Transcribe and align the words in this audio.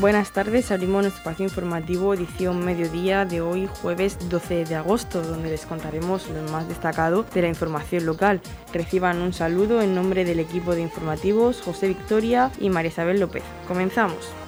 Buenas 0.00 0.32
tardes, 0.32 0.72
abrimos 0.72 1.02
nuestro 1.02 1.20
espacio 1.20 1.44
informativo 1.44 2.14
edición 2.14 2.64
mediodía 2.64 3.24
de 3.24 3.40
hoy 3.40 3.68
jueves 3.80 4.18
12 4.28 4.64
de 4.64 4.74
agosto, 4.74 5.22
donde 5.22 5.50
les 5.50 5.66
contaremos 5.66 6.28
lo 6.30 6.42
más 6.50 6.66
destacado 6.66 7.24
de 7.32 7.42
la 7.42 7.48
información 7.48 8.04
local. 8.04 8.40
Reciban 8.72 9.22
un 9.22 9.32
saludo 9.32 9.80
en 9.82 9.94
nombre 9.94 10.24
del 10.24 10.40
equipo 10.40 10.74
de 10.74 10.82
informativos 10.82 11.62
José 11.62 11.86
Victoria 11.86 12.50
y 12.58 12.70
María 12.70 12.90
Isabel 12.90 13.20
López. 13.20 13.44
Comenzamos. 13.68 14.43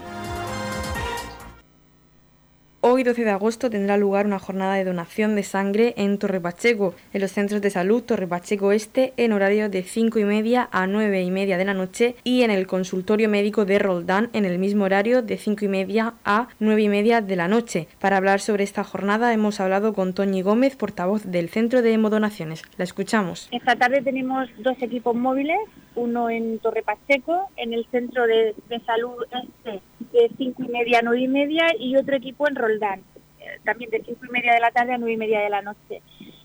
Hoy, 2.88 3.02
12 3.02 3.24
de 3.24 3.30
agosto, 3.32 3.68
tendrá 3.68 3.96
lugar 3.96 4.26
una 4.26 4.38
jornada 4.38 4.74
de 4.74 4.84
donación 4.84 5.34
de 5.34 5.42
sangre 5.42 5.92
en 5.96 6.18
Torre 6.18 6.40
Pacheco, 6.40 6.94
en 7.12 7.20
los 7.20 7.32
centros 7.32 7.60
de 7.60 7.68
salud 7.68 8.04
Torre 8.04 8.28
Pacheco 8.28 8.70
Este, 8.70 9.12
en 9.16 9.32
horario 9.32 9.68
de 9.68 9.82
5 9.82 10.20
y 10.20 10.24
media 10.24 10.68
a 10.70 10.86
9 10.86 11.20
y 11.20 11.32
media 11.32 11.58
de 11.58 11.64
la 11.64 11.74
noche, 11.74 12.14
y 12.22 12.42
en 12.42 12.52
el 12.52 12.68
consultorio 12.68 13.28
médico 13.28 13.64
de 13.64 13.80
Roldán, 13.80 14.30
en 14.34 14.44
el 14.44 14.60
mismo 14.60 14.84
horario 14.84 15.20
de 15.20 15.36
5 15.36 15.64
y 15.64 15.68
media 15.68 16.14
a 16.24 16.46
9 16.60 16.80
y 16.80 16.88
media 16.88 17.20
de 17.20 17.34
la 17.34 17.48
noche. 17.48 17.88
Para 17.98 18.18
hablar 18.18 18.38
sobre 18.38 18.62
esta 18.62 18.84
jornada, 18.84 19.32
hemos 19.32 19.58
hablado 19.58 19.92
con 19.92 20.12
Toñi 20.12 20.42
Gómez, 20.42 20.76
portavoz 20.76 21.24
del 21.24 21.48
Centro 21.48 21.82
de 21.82 21.92
Hemodonaciones. 21.92 22.62
La 22.76 22.84
escuchamos. 22.84 23.48
Esta 23.50 23.74
tarde 23.74 24.00
tenemos 24.00 24.48
dos 24.58 24.80
equipos 24.80 25.16
móviles, 25.16 25.58
uno 25.96 26.30
en 26.30 26.58
Torre 26.60 26.82
Pacheco, 26.82 27.48
en 27.56 27.72
el 27.72 27.86
centro 27.90 28.26
de, 28.26 28.54
de 28.68 28.80
salud 28.80 29.24
este 29.32 29.82
de 30.12 30.30
cinco 30.38 30.62
y 30.62 30.68
media 30.68 31.00
a 31.00 31.02
nueve 31.02 31.22
y 31.22 31.28
media 31.28 31.66
y 31.78 31.96
otro 31.96 32.16
equipo 32.16 32.48
en 32.48 32.54
Roldán, 32.54 33.00
eh, 33.40 33.60
también 33.64 33.90
de 33.90 34.02
cinco 34.04 34.26
y 34.26 34.30
media 34.30 34.54
de 34.54 34.60
la 34.60 34.70
tarde 34.70 34.92
a 34.92 34.98
nueve 34.98 35.14
y 35.14 35.16
media 35.16 35.40
de 35.40 35.50
la 35.50 35.62
noche. 35.62 36.02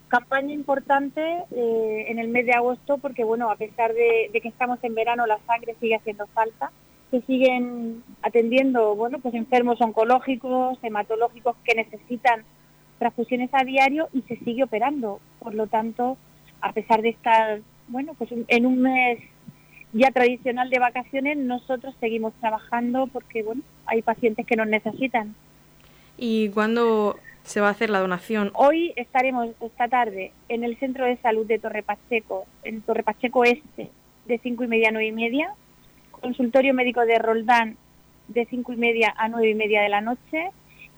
Campaña 0.08 0.52
importante 0.52 1.22
eh, 1.50 2.04
en 2.08 2.18
el 2.18 2.28
mes 2.28 2.44
de 2.44 2.52
agosto 2.52 2.98
porque, 2.98 3.24
bueno, 3.24 3.50
a 3.50 3.56
pesar 3.56 3.94
de, 3.94 4.30
que 4.30 4.48
estamos 4.48 4.78
en 4.82 4.94
verano, 4.94 5.26
la 5.26 5.38
sangre 5.46 5.74
sigue 5.80 5.96
haciendo 5.96 6.26
falta. 6.28 6.70
Se 7.10 7.22
siguen 7.22 8.02
atendiendo, 8.22 8.94
bueno, 8.94 9.20
pues 9.20 9.34
enfermos 9.34 9.80
oncológicos, 9.80 10.78
hematológicos 10.82 11.56
que 11.64 11.74
necesitan 11.74 12.44
transfusiones 12.98 13.50
a 13.52 13.64
diario 13.64 14.08
y 14.12 14.22
se 14.22 14.36
sigue 14.44 14.64
operando. 14.64 15.20
Por 15.38 15.54
lo 15.54 15.66
tanto, 15.66 16.18
a 16.60 16.72
pesar 16.72 17.00
de 17.00 17.10
estar, 17.10 17.60
bueno, 17.88 18.14
pues 18.18 18.30
en 18.48 18.66
un 18.66 18.82
mes 18.82 19.18
ya 19.92 20.10
tradicional 20.10 20.70
de 20.70 20.78
vacaciones, 20.78 21.36
nosotros 21.36 21.94
seguimos 22.00 22.32
trabajando 22.40 23.06
porque 23.06 23.42
bueno, 23.42 23.62
hay 23.86 24.02
pacientes 24.02 24.46
que 24.46 24.56
nos 24.56 24.66
necesitan. 24.66 25.34
¿Y 26.16 26.50
cuándo 26.50 27.18
se 27.42 27.60
va 27.60 27.68
a 27.68 27.72
hacer 27.72 27.90
la 27.90 28.00
donación? 28.00 28.52
Hoy 28.54 28.92
estaremos 28.96 29.48
esta 29.60 29.88
tarde 29.88 30.32
en 30.48 30.64
el 30.64 30.78
Centro 30.78 31.04
de 31.04 31.16
Salud 31.18 31.46
de 31.46 31.58
Torre 31.58 31.82
Pacheco, 31.82 32.46
en 32.64 32.80
Torre 32.82 33.02
Pacheco 33.02 33.44
Este, 33.44 33.90
de 34.26 34.38
cinco 34.38 34.64
y 34.64 34.68
media 34.68 34.88
a 34.88 34.92
nueve 34.92 35.08
y 35.08 35.12
media, 35.12 35.54
consultorio 36.10 36.74
médico 36.74 37.04
de 37.04 37.18
Roldán 37.18 37.76
de 38.28 38.46
cinco 38.46 38.72
y 38.72 38.76
media 38.76 39.12
a 39.16 39.28
nueve 39.28 39.50
y 39.50 39.54
media 39.54 39.82
de 39.82 39.88
la 39.88 40.00
noche 40.00 40.50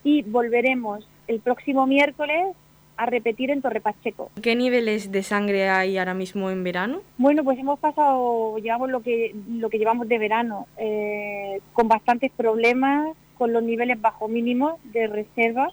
y 0.05 0.23
volveremos 0.23 1.09
el 1.27 1.41
próximo 1.41 1.87
miércoles 1.87 2.55
a 2.97 3.07
repetir 3.07 3.51
en 3.51 3.63
Torre 3.63 3.81
Pacheco. 3.81 4.31
¿Qué 4.43 4.55
niveles 4.55 5.11
de 5.11 5.23
sangre 5.23 5.69
hay 5.69 5.99
ahora 5.99 6.15
mismo 6.15 6.51
en 6.51 6.65
verano? 6.65 7.01
Bueno, 7.19 7.45
pues 7.45 7.59
hemos 7.59 7.79
pasado, 7.79 8.59
llevamos 8.59 8.91
lo 8.91 9.01
que, 9.01 9.35
lo 9.49 9.71
que 9.71 9.79
llevamos 9.79 10.09
de 10.09 10.19
verano, 10.19 10.67
eh, 10.77 11.61
con 11.73 11.89
bastantes 11.89 12.31
problemas, 12.33 13.17
con 13.39 13.53
los 13.53 13.63
niveles 13.63 14.01
bajo 14.01 14.29
mínimos 14.29 14.75
de 14.93 15.07
reserva, 15.07 15.71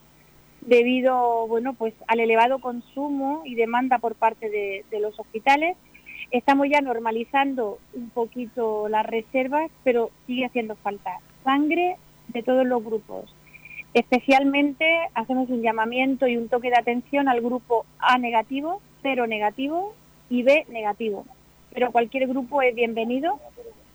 debido 0.61 1.47
bueno, 1.47 1.73
pues 1.73 1.93
al 2.07 2.19
elevado 2.19 2.59
consumo 2.59 3.41
y 3.45 3.55
demanda 3.55 3.99
por 3.99 4.15
parte 4.15 4.49
de, 4.49 4.85
de 4.89 4.99
los 4.99 5.19
hospitales. 5.19 5.77
Estamos 6.31 6.67
ya 6.69 6.81
normalizando 6.81 7.79
un 7.93 8.09
poquito 8.09 8.87
las 8.87 9.05
reservas, 9.05 9.69
pero 9.83 10.11
sigue 10.27 10.45
haciendo 10.45 10.75
falta 10.75 11.17
sangre 11.43 11.97
de 12.29 12.43
todos 12.43 12.65
los 12.65 12.83
grupos 12.83 13.33
Especialmente 13.93 14.85
hacemos 15.13 15.49
un 15.49 15.61
llamamiento 15.61 16.27
y 16.27 16.37
un 16.37 16.47
toque 16.47 16.69
de 16.69 16.77
atención 16.77 17.27
al 17.27 17.41
grupo 17.41 17.85
A 17.99 18.17
negativo, 18.17 18.81
cero 19.01 19.27
negativo 19.27 19.93
y 20.29 20.43
B 20.43 20.65
negativo. 20.69 21.25
Pero 21.73 21.91
cualquier 21.91 22.27
grupo 22.27 22.61
es 22.61 22.73
bienvenido 22.73 23.39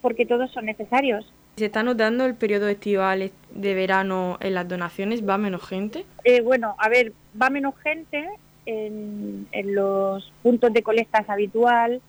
porque 0.02 0.26
todos 0.26 0.50
son 0.52 0.66
necesarios. 0.66 1.32
¿Se 1.56 1.66
está 1.66 1.82
notando 1.82 2.26
el 2.26 2.34
periodo 2.34 2.68
estival 2.68 3.30
de 3.50 3.74
verano 3.74 4.36
en 4.40 4.52
las 4.54 4.68
donaciones? 4.68 5.26
¿Va 5.26 5.38
menos 5.38 5.66
gente? 5.66 6.04
Eh, 6.24 6.42
bueno, 6.42 6.76
a 6.78 6.90
ver, 6.90 7.14
va 7.40 7.48
menos 7.48 7.74
gente 7.78 8.28
en, 8.66 9.48
en 9.52 9.74
los 9.74 10.30
puntos 10.42 10.74
de 10.74 10.82
colectas 10.82 11.28
habitual, 11.30 12.02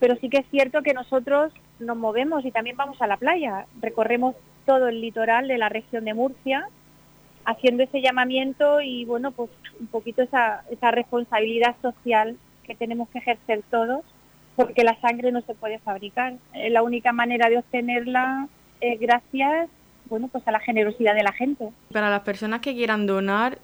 pero 0.00 0.16
sí 0.16 0.28
que 0.28 0.38
es 0.38 0.46
cierto 0.50 0.82
que 0.82 0.94
nosotros 0.94 1.52
nos 1.78 1.96
movemos 1.96 2.44
y 2.44 2.50
también 2.50 2.76
vamos 2.76 3.00
a 3.00 3.06
la 3.06 3.16
playa. 3.16 3.66
Recorremos 3.80 4.34
todo 4.66 4.88
el 4.88 5.00
litoral 5.00 5.46
de 5.46 5.58
la 5.58 5.68
región 5.68 6.04
de 6.04 6.14
Murcia 6.14 6.68
haciendo 7.48 7.82
ese 7.82 8.02
llamamiento 8.02 8.82
y 8.82 9.06
bueno, 9.06 9.32
pues 9.32 9.50
un 9.80 9.86
poquito 9.86 10.22
esa, 10.22 10.64
esa 10.70 10.90
responsabilidad 10.90 11.76
social 11.80 12.36
que 12.62 12.74
tenemos 12.74 13.08
que 13.08 13.18
ejercer 13.18 13.62
todos, 13.70 14.04
porque 14.54 14.84
la 14.84 15.00
sangre 15.00 15.32
no 15.32 15.40
se 15.40 15.54
puede 15.54 15.78
fabricar. 15.78 16.34
Eh, 16.52 16.68
la 16.68 16.82
única 16.82 17.12
manera 17.12 17.48
de 17.48 17.56
obtenerla 17.58 18.48
es 18.82 19.00
gracias 19.00 19.70
bueno, 20.10 20.28
pues 20.28 20.46
a 20.48 20.52
la 20.52 20.60
generosidad 20.60 21.14
de 21.14 21.22
la 21.22 21.32
gente. 21.32 21.68
Para 21.92 22.08
las 22.08 22.20
personas 22.20 22.60
que 22.60 22.74
quieran 22.74 23.06
donar, 23.06 23.58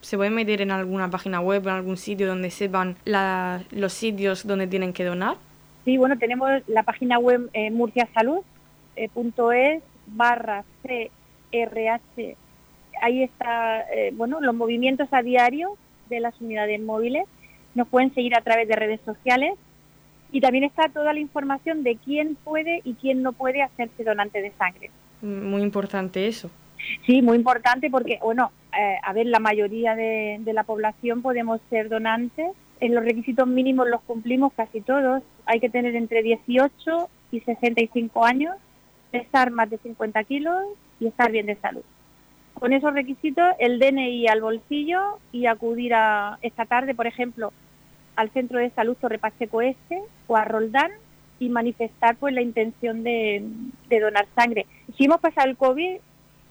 ¿se 0.00 0.16
pueden 0.16 0.34
meter 0.34 0.62
en 0.62 0.70
alguna 0.70 1.10
página 1.10 1.40
web, 1.40 1.64
en 1.64 1.74
algún 1.74 1.98
sitio 1.98 2.26
donde 2.26 2.50
sepan 2.50 2.96
los 3.04 3.92
sitios 3.92 4.46
donde 4.46 4.66
tienen 4.66 4.94
que 4.94 5.04
donar? 5.04 5.36
Sí, 5.84 5.98
bueno, 5.98 6.16
tenemos 6.16 6.50
la 6.66 6.82
página 6.82 7.18
web 7.18 7.50
eh, 7.52 7.70
murciasalud.es 7.70 9.82
barra 10.06 10.64
CRH 10.82 12.45
ahí 13.00 13.22
está, 13.22 13.82
eh, 13.92 14.12
bueno, 14.14 14.40
los 14.40 14.54
movimientos 14.54 15.08
a 15.12 15.22
diario 15.22 15.76
de 16.08 16.20
las 16.20 16.40
unidades 16.40 16.80
móviles. 16.80 17.24
Nos 17.74 17.88
pueden 17.88 18.14
seguir 18.14 18.34
a 18.34 18.40
través 18.40 18.68
de 18.68 18.76
redes 18.76 19.00
sociales 19.04 19.54
y 20.32 20.40
también 20.40 20.64
está 20.64 20.88
toda 20.88 21.12
la 21.12 21.20
información 21.20 21.82
de 21.82 21.96
quién 21.96 22.36
puede 22.36 22.80
y 22.84 22.94
quién 22.94 23.22
no 23.22 23.32
puede 23.32 23.62
hacerse 23.62 24.04
donante 24.04 24.40
de 24.40 24.52
sangre. 24.52 24.90
Muy 25.22 25.62
importante 25.62 26.26
eso. 26.26 26.50
Sí, 27.04 27.22
muy 27.22 27.36
importante 27.36 27.90
porque, 27.90 28.18
bueno, 28.22 28.52
eh, 28.78 28.96
a 29.02 29.12
ver, 29.12 29.26
la 29.26 29.40
mayoría 29.40 29.94
de, 29.94 30.38
de 30.40 30.52
la 30.52 30.64
población 30.64 31.22
podemos 31.22 31.60
ser 31.70 31.88
donantes. 31.88 32.50
En 32.80 32.94
los 32.94 33.04
requisitos 33.04 33.46
mínimos 33.46 33.88
los 33.88 34.02
cumplimos 34.02 34.52
casi 34.52 34.80
todos. 34.80 35.22
Hay 35.46 35.60
que 35.60 35.70
tener 35.70 35.96
entre 35.96 36.22
18 36.22 37.08
y 37.30 37.40
65 37.40 38.24
años, 38.24 38.56
pesar 39.10 39.50
más 39.50 39.70
de 39.70 39.78
50 39.78 40.22
kilos 40.24 40.62
y 41.00 41.06
estar 41.06 41.30
bien 41.30 41.46
de 41.46 41.56
salud 41.56 41.82
con 42.58 42.72
esos 42.72 42.92
requisitos 42.94 43.44
el 43.58 43.78
DNI 43.78 44.28
al 44.28 44.40
bolsillo 44.40 45.18
y 45.32 45.46
acudir 45.46 45.94
a 45.94 46.38
esta 46.42 46.64
tarde, 46.64 46.94
por 46.94 47.06
ejemplo, 47.06 47.52
al 48.16 48.30
Centro 48.30 48.58
de 48.58 48.70
Salud 48.70 48.96
Torre 48.96 49.18
Pacheco 49.18 49.60
Este 49.60 50.00
o 50.26 50.36
a 50.36 50.44
Roldán 50.44 50.90
y 51.38 51.50
manifestar 51.50 52.16
pues 52.16 52.34
la 52.34 52.40
intención 52.40 53.04
de, 53.04 53.44
donar 53.90 54.26
sangre. 54.34 54.66
Si 54.96 55.04
hemos 55.04 55.20
pasado 55.20 55.48
el 55.48 55.56
COVID, 55.56 55.98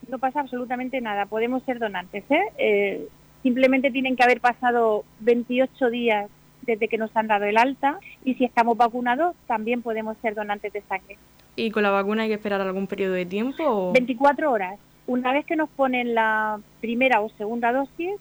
no 0.09 0.19
pasa 0.19 0.41
absolutamente 0.41 1.01
nada, 1.01 1.25
podemos 1.25 1.63
ser 1.63 1.79
donantes. 1.79 2.23
¿eh? 2.29 2.43
Eh, 2.57 3.07
simplemente 3.41 3.89
tienen 3.89 4.15
que 4.15 4.23
haber 4.23 4.41
pasado 4.41 5.03
28 5.21 5.89
días 5.89 6.29
desde 6.61 6.87
que 6.87 6.97
nos 6.97 7.15
han 7.15 7.27
dado 7.27 7.45
el 7.45 7.57
alta 7.57 7.99
y 8.23 8.35
si 8.35 8.45
estamos 8.45 8.77
vacunados 8.77 9.35
también 9.47 9.81
podemos 9.81 10.17
ser 10.21 10.35
donantes 10.35 10.71
de 10.71 10.81
sangre. 10.81 11.17
¿Y 11.55 11.71
con 11.71 11.83
la 11.83 11.89
vacuna 11.89 12.23
hay 12.23 12.29
que 12.29 12.35
esperar 12.35 12.61
algún 12.61 12.85
periodo 12.85 13.13
de 13.13 13.25
tiempo? 13.25 13.91
24 13.93 14.51
horas. 14.51 14.77
Una 15.07 15.33
vez 15.33 15.45
que 15.45 15.55
nos 15.55 15.69
ponen 15.69 16.15
la 16.15 16.59
primera 16.81 17.21
o 17.21 17.29
segunda 17.37 17.71
dosis, 17.71 18.15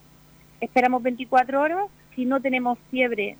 esperamos 0.60 1.02
24 1.02 1.60
horas. 1.60 1.86
Si 2.14 2.26
no 2.26 2.40
tenemos 2.40 2.78
fiebre, 2.90 3.36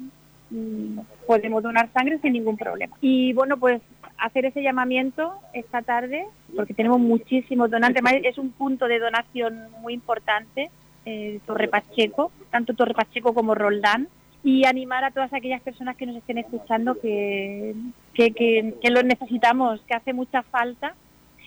mm, 0.50 0.98
podemos 1.26 1.62
donar 1.62 1.90
sangre 1.92 2.18
sin 2.20 2.32
ningún 2.32 2.56
problema. 2.56 2.96
Y 3.00 3.32
bueno, 3.34 3.58
pues 3.58 3.82
hacer 4.18 4.46
ese 4.46 4.62
llamamiento 4.62 5.34
esta 5.52 5.82
tarde, 5.82 6.26
porque 6.56 6.74
tenemos 6.74 7.00
muchísimos 7.00 7.70
donantes. 7.70 8.02
Es 8.22 8.38
un 8.38 8.50
punto 8.50 8.86
de 8.86 8.98
donación 8.98 9.68
muy 9.80 9.92
importante, 9.92 10.70
eh, 11.04 11.40
Torre 11.46 11.68
Pacheco, 11.68 12.32
tanto 12.50 12.74
Torre 12.74 12.94
Pacheco 12.94 13.34
como 13.34 13.54
Roldán, 13.54 14.08
y 14.42 14.64
animar 14.66 15.04
a 15.04 15.10
todas 15.10 15.32
aquellas 15.32 15.62
personas 15.62 15.96
que 15.96 16.06
nos 16.06 16.16
estén 16.16 16.38
escuchando 16.38 17.00
que, 17.00 17.74
que, 18.12 18.32
que, 18.32 18.74
que 18.80 18.90
lo 18.90 19.02
necesitamos, 19.02 19.80
que 19.86 19.94
hace 19.94 20.12
mucha 20.12 20.42
falta 20.42 20.94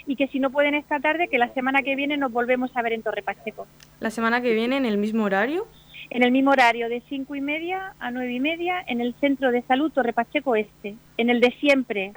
y 0.08 0.16
que 0.16 0.28
si 0.28 0.40
no 0.40 0.50
pueden 0.50 0.74
esta 0.74 1.00
tarde, 1.00 1.28
que 1.28 1.38
la 1.38 1.54
semana 1.54 1.84
que 1.84 1.96
viene 1.96 2.18
nos 2.18 2.32
volvemos 2.32 2.76
a 2.76 2.82
ver 2.82 2.94
en 2.94 3.04
Torre 3.04 3.22
Pacheco. 3.22 3.68
¿La 4.00 4.10
semana 4.10 4.42
que 4.42 4.54
viene 4.54 4.78
en 4.78 4.86
el 4.86 4.98
mismo 4.98 5.26
horario? 5.26 5.68
En 6.10 6.24
el 6.24 6.32
mismo 6.32 6.52
horario, 6.52 6.88
de 6.88 7.04
cinco 7.10 7.36
y 7.36 7.42
media 7.42 7.94
a 8.00 8.12
nueve 8.12 8.32
y 8.32 8.40
media, 8.40 8.82
en 8.88 9.02
el 9.02 9.14
Centro 9.20 9.52
de 9.52 9.62
Salud 9.64 9.92
Torre 9.92 10.14
Pacheco 10.14 10.56
Este, 10.56 10.96
en 11.18 11.30
el 11.30 11.42
de 11.42 11.52
siempre. 11.60 12.14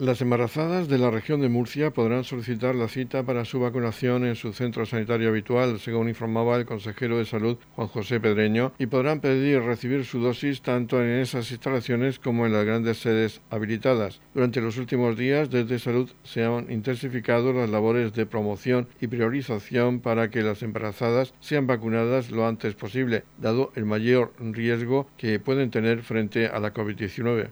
Las 0.00 0.20
embarazadas 0.20 0.88
de 0.88 0.98
la 0.98 1.12
región 1.12 1.40
de 1.40 1.48
Murcia 1.48 1.92
podrán 1.92 2.24
solicitar 2.24 2.74
la 2.74 2.88
cita 2.88 3.22
para 3.22 3.44
su 3.44 3.60
vacunación 3.60 4.26
en 4.26 4.34
su 4.34 4.52
centro 4.52 4.86
sanitario 4.86 5.28
habitual, 5.28 5.78
según 5.78 6.08
informaba 6.08 6.56
el 6.56 6.66
consejero 6.66 7.18
de 7.18 7.24
Salud 7.24 7.58
Juan 7.76 7.86
José 7.86 8.18
Pedreño, 8.18 8.72
y 8.76 8.86
podrán 8.86 9.20
pedir 9.20 9.62
recibir 9.62 10.04
su 10.04 10.18
dosis 10.18 10.62
tanto 10.62 11.00
en 11.00 11.20
esas 11.20 11.48
instalaciones 11.52 12.18
como 12.18 12.44
en 12.44 12.52
las 12.52 12.64
grandes 12.64 12.98
sedes 12.98 13.40
habilitadas. 13.50 14.20
Durante 14.34 14.60
los 14.60 14.78
últimos 14.78 15.16
días, 15.16 15.48
desde 15.48 15.78
Salud 15.78 16.10
se 16.24 16.42
han 16.42 16.72
intensificado 16.72 17.52
las 17.52 17.70
labores 17.70 18.12
de 18.14 18.26
promoción 18.26 18.88
y 19.00 19.06
priorización 19.06 20.00
para 20.00 20.28
que 20.28 20.42
las 20.42 20.64
embarazadas 20.64 21.34
sean 21.38 21.68
vacunadas 21.68 22.32
lo 22.32 22.48
antes 22.48 22.74
posible, 22.74 23.22
dado 23.38 23.70
el 23.76 23.84
mayor 23.84 24.32
riesgo 24.40 25.06
que 25.16 25.38
pueden 25.38 25.70
tener 25.70 26.02
frente 26.02 26.48
a 26.48 26.58
la 26.58 26.74
COVID-19. 26.74 27.50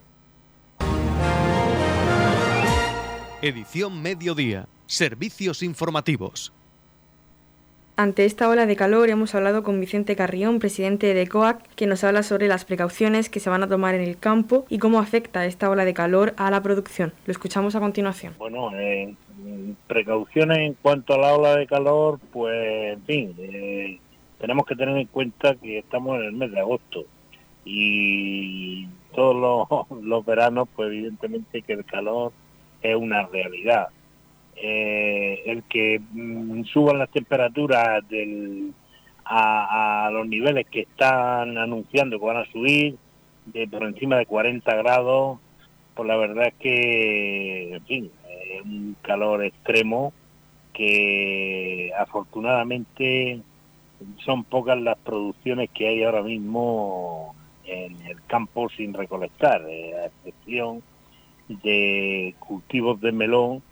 Edición 3.42 4.00
Mediodía. 4.00 4.68
Servicios 4.86 5.64
informativos. 5.64 6.52
Ante 7.96 8.24
esta 8.24 8.48
ola 8.48 8.66
de 8.66 8.76
calor 8.76 9.10
hemos 9.10 9.34
hablado 9.34 9.64
con 9.64 9.80
Vicente 9.80 10.14
Carrión, 10.14 10.60
presidente 10.60 11.12
de 11.12 11.26
COAC, 11.26 11.60
que 11.74 11.88
nos 11.88 12.04
habla 12.04 12.22
sobre 12.22 12.46
las 12.46 12.64
precauciones 12.64 13.28
que 13.28 13.40
se 13.40 13.50
van 13.50 13.64
a 13.64 13.68
tomar 13.68 13.96
en 13.96 14.02
el 14.02 14.16
campo 14.16 14.64
y 14.68 14.78
cómo 14.78 15.00
afecta 15.00 15.44
esta 15.44 15.68
ola 15.68 15.84
de 15.84 15.92
calor 15.92 16.34
a 16.36 16.52
la 16.52 16.62
producción. 16.62 17.12
Lo 17.26 17.32
escuchamos 17.32 17.74
a 17.74 17.80
continuación. 17.80 18.36
Bueno, 18.38 18.70
eh, 18.76 19.12
precauciones 19.88 20.58
en 20.58 20.74
cuanto 20.74 21.14
a 21.14 21.18
la 21.18 21.34
ola 21.34 21.56
de 21.56 21.66
calor, 21.66 22.20
pues 22.32 22.94
en 22.94 23.02
fin, 23.06 23.34
eh, 23.38 23.98
tenemos 24.38 24.66
que 24.66 24.76
tener 24.76 24.96
en 24.96 25.08
cuenta 25.08 25.56
que 25.56 25.78
estamos 25.78 26.16
en 26.20 26.26
el 26.26 26.32
mes 26.32 26.52
de 26.52 26.60
agosto 26.60 27.06
y 27.64 28.86
todos 29.16 29.34
los, 29.34 30.00
los 30.04 30.24
veranos, 30.24 30.68
pues 30.76 30.92
evidentemente 30.92 31.62
que 31.62 31.72
el 31.72 31.84
calor 31.84 32.32
es 32.82 32.96
una 32.96 33.26
realidad. 33.26 33.88
Eh, 34.56 35.42
el 35.46 35.62
que 35.64 36.00
mm, 36.12 36.64
suban 36.64 36.98
las 36.98 37.10
temperaturas 37.10 38.06
del, 38.08 38.72
a, 39.24 40.10
los 40.12 40.26
niveles 40.26 40.66
que 40.66 40.80
están 40.80 41.58
anunciando 41.58 42.18
que 42.18 42.26
van 42.26 42.36
a 42.36 42.52
subir, 42.52 42.96
de 43.46 43.66
por 43.66 43.84
encima 43.84 44.16
de 44.16 44.26
40 44.26 44.74
grados, 44.76 45.38
pues 45.94 46.08
la 46.08 46.16
verdad 46.16 46.48
es 46.48 46.54
que, 46.54 47.74
en 47.74 47.84
fin, 47.86 48.10
es 48.50 48.62
un 48.62 48.96
calor 49.02 49.44
extremo 49.44 50.12
que 50.72 51.90
afortunadamente 51.98 53.40
son 54.24 54.44
pocas 54.44 54.80
las 54.80 54.96
producciones 54.98 55.70
que 55.70 55.88
hay 55.88 56.02
ahora 56.02 56.22
mismo 56.22 57.34
en 57.64 58.00
el 58.06 58.22
campo 58.26 58.68
sin 58.70 58.94
recolectar, 58.94 59.62
eh, 59.68 59.94
a 59.94 60.06
excepción 60.06 60.82
de 61.48 62.34
cultivos 62.38 63.00
de 63.00 63.12
melón 63.12 63.62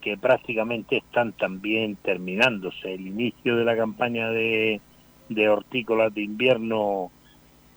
que 0.00 0.16
prácticamente 0.16 0.98
están 0.98 1.32
también 1.32 1.96
terminándose. 1.96 2.94
El 2.94 3.06
inicio 3.06 3.56
de 3.56 3.64
la 3.64 3.76
campaña 3.76 4.30
de, 4.30 4.80
de 5.28 5.48
hortícolas 5.48 6.14
de 6.14 6.22
invierno 6.22 7.10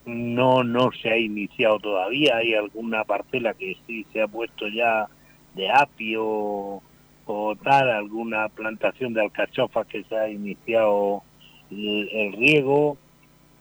no, 0.05 0.63
no 0.63 0.91
se 0.91 1.09
ha 1.09 1.17
iniciado 1.17 1.79
todavía. 1.79 2.37
Hay 2.37 2.53
alguna 2.53 3.03
parcela 3.03 3.53
que 3.53 3.77
sí 3.85 4.05
se 4.13 4.21
ha 4.21 4.27
puesto 4.27 4.67
ya 4.67 5.07
de 5.55 5.69
apio 5.69 6.81
o 7.25 7.55
tal, 7.63 7.89
alguna 7.89 8.49
plantación 8.49 9.13
de 9.13 9.21
alcachofas 9.21 9.87
que 9.87 10.03
se 10.03 10.17
ha 10.17 10.29
iniciado 10.29 11.23
el 11.71 12.33
riego, 12.33 12.97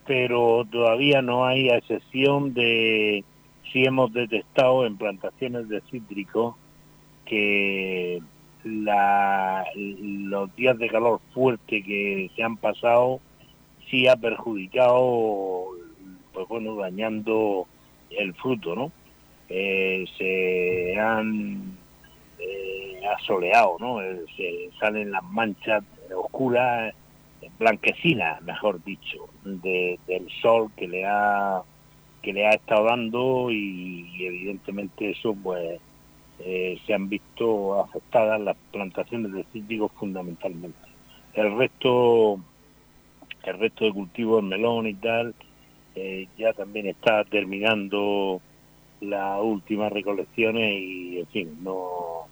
pero 0.07 0.67
todavía 0.71 1.23
no 1.23 1.45
hay, 1.45 1.71
a 1.71 1.77
excepción 1.77 2.55
de 2.55 3.25
sí 3.73 3.85
hemos 3.85 4.13
detectado 4.13 4.87
en 4.87 4.97
plantaciones 4.97 5.69
de 5.69 5.81
cítricos 5.91 6.55
que 7.25 8.21
los 8.65 10.55
días 10.57 10.79
de 10.79 10.89
calor 10.89 11.21
fuerte 11.35 11.83
que 11.83 12.31
se 12.37 12.43
han 12.43 12.57
pasado 12.57 13.21
sí 13.91 14.07
ha 14.07 14.17
perjudicado, 14.17 15.67
pues 16.33 16.49
bueno, 16.49 16.77
dañando 16.77 17.67
el 18.11 18.35
fruto, 18.35 18.77
¿no? 18.77 18.93
Eh, 19.49 20.05
se 20.17 20.99
han 20.99 21.77
eh, 22.39 23.01
asoleado, 23.19 23.77
¿no? 23.81 24.01
Eh, 24.01 24.25
se 24.37 24.71
salen 24.79 25.11
las 25.11 25.25
manchas 25.25 25.83
oscuras, 26.15 26.95
blanquecinas, 27.59 28.41
mejor 28.43 28.83
dicho, 28.85 29.29
del 29.45 30.29
sol 30.41 30.71
que 30.77 30.87
le 30.89 31.05
ha 31.05 31.63
que 32.23 32.33
le 32.33 32.47
ha 32.47 32.55
estado 32.55 32.85
dando 32.85 33.51
y, 33.51 34.25
evidentemente 34.25 35.11
eso 35.11 35.35
pues 35.35 35.81
eh, 36.39 36.79
se 36.87 36.95
han 36.95 37.09
visto 37.09 37.81
afectadas 37.81 38.41
las 38.41 38.57
plantaciones 38.71 39.33
de 39.33 39.45
cítricos 39.53 39.91
fundamentalmente. 39.99 40.79
El 41.35 41.57
resto, 41.57 42.41
el 43.43 43.59
resto 43.59 43.85
de 43.85 43.93
cultivos, 43.93 44.43
melón 44.43 44.87
y 44.87 44.95
tal, 44.95 45.35
eh, 45.95 46.29
ya 46.39 46.53
también 46.53 46.87
está 46.87 47.25
terminando 47.25 48.41
las 49.01 49.41
últimas 49.43 49.93
recolecciones 49.93 50.81
y 50.81 51.19
en 51.19 51.27
fin, 51.29 51.59
no, 51.63 52.27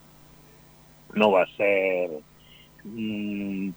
no 1.14 1.32
va 1.32 1.42
a 1.42 1.56
ser 1.56 2.10
mm, 2.84 3.70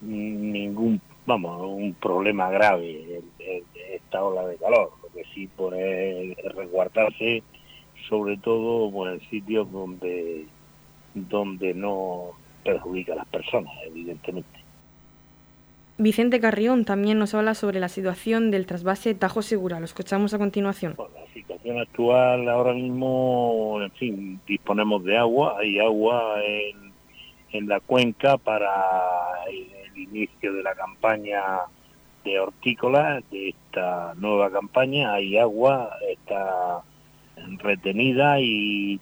ningún, 0.00 1.00
vamos, 1.24 1.60
un 1.62 1.94
problema 1.94 2.50
grave 2.50 3.22
esta 3.92 4.24
ola 4.24 4.46
de 4.46 4.56
calor 4.56 5.01
que 5.14 5.24
sí 5.34 5.48
por 5.48 5.74
resguardarse, 5.74 7.42
sobre 8.08 8.36
todo 8.38 9.12
en 9.12 9.20
sitios 9.28 9.70
donde, 9.70 10.46
donde 11.14 11.74
no 11.74 12.32
perjudica 12.64 13.12
a 13.12 13.16
las 13.16 13.26
personas, 13.26 13.72
evidentemente. 13.86 14.62
Vicente 15.98 16.40
Carrión 16.40 16.84
también 16.84 17.18
nos 17.18 17.34
habla 17.34 17.54
sobre 17.54 17.78
la 17.78 17.88
situación 17.88 18.50
del 18.50 18.66
trasvase 18.66 19.14
Tajo 19.14 19.42
Segura. 19.42 19.78
Lo 19.78 19.84
escuchamos 19.84 20.32
a 20.34 20.38
continuación. 20.38 20.96
la 20.98 21.32
situación 21.32 21.78
actual 21.78 22.48
ahora 22.48 22.72
mismo, 22.72 23.78
en 23.80 23.90
fin, 23.92 24.40
disponemos 24.46 25.04
de 25.04 25.18
agua. 25.18 25.56
Hay 25.60 25.78
agua 25.78 26.42
en, 26.42 26.92
en 27.52 27.68
la 27.68 27.78
cuenca 27.80 28.38
para 28.38 28.68
el 29.48 29.96
inicio 29.96 30.54
de 30.54 30.62
la 30.62 30.74
campaña 30.74 31.42
de 32.24 32.38
hortícola 32.38 33.22
de 33.30 33.50
esta 33.50 34.14
nueva 34.16 34.50
campaña. 34.50 35.14
Hay 35.14 35.38
agua, 35.38 35.90
está 36.10 36.82
retenida 37.58 38.40
y, 38.40 39.00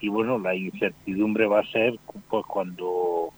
y 0.00 0.08
bueno, 0.08 0.38
la 0.38 0.54
incertidumbre 0.54 1.46
va 1.46 1.60
a 1.60 1.66
ser 1.66 1.98
pues 2.28 2.44
cuando 2.46 3.32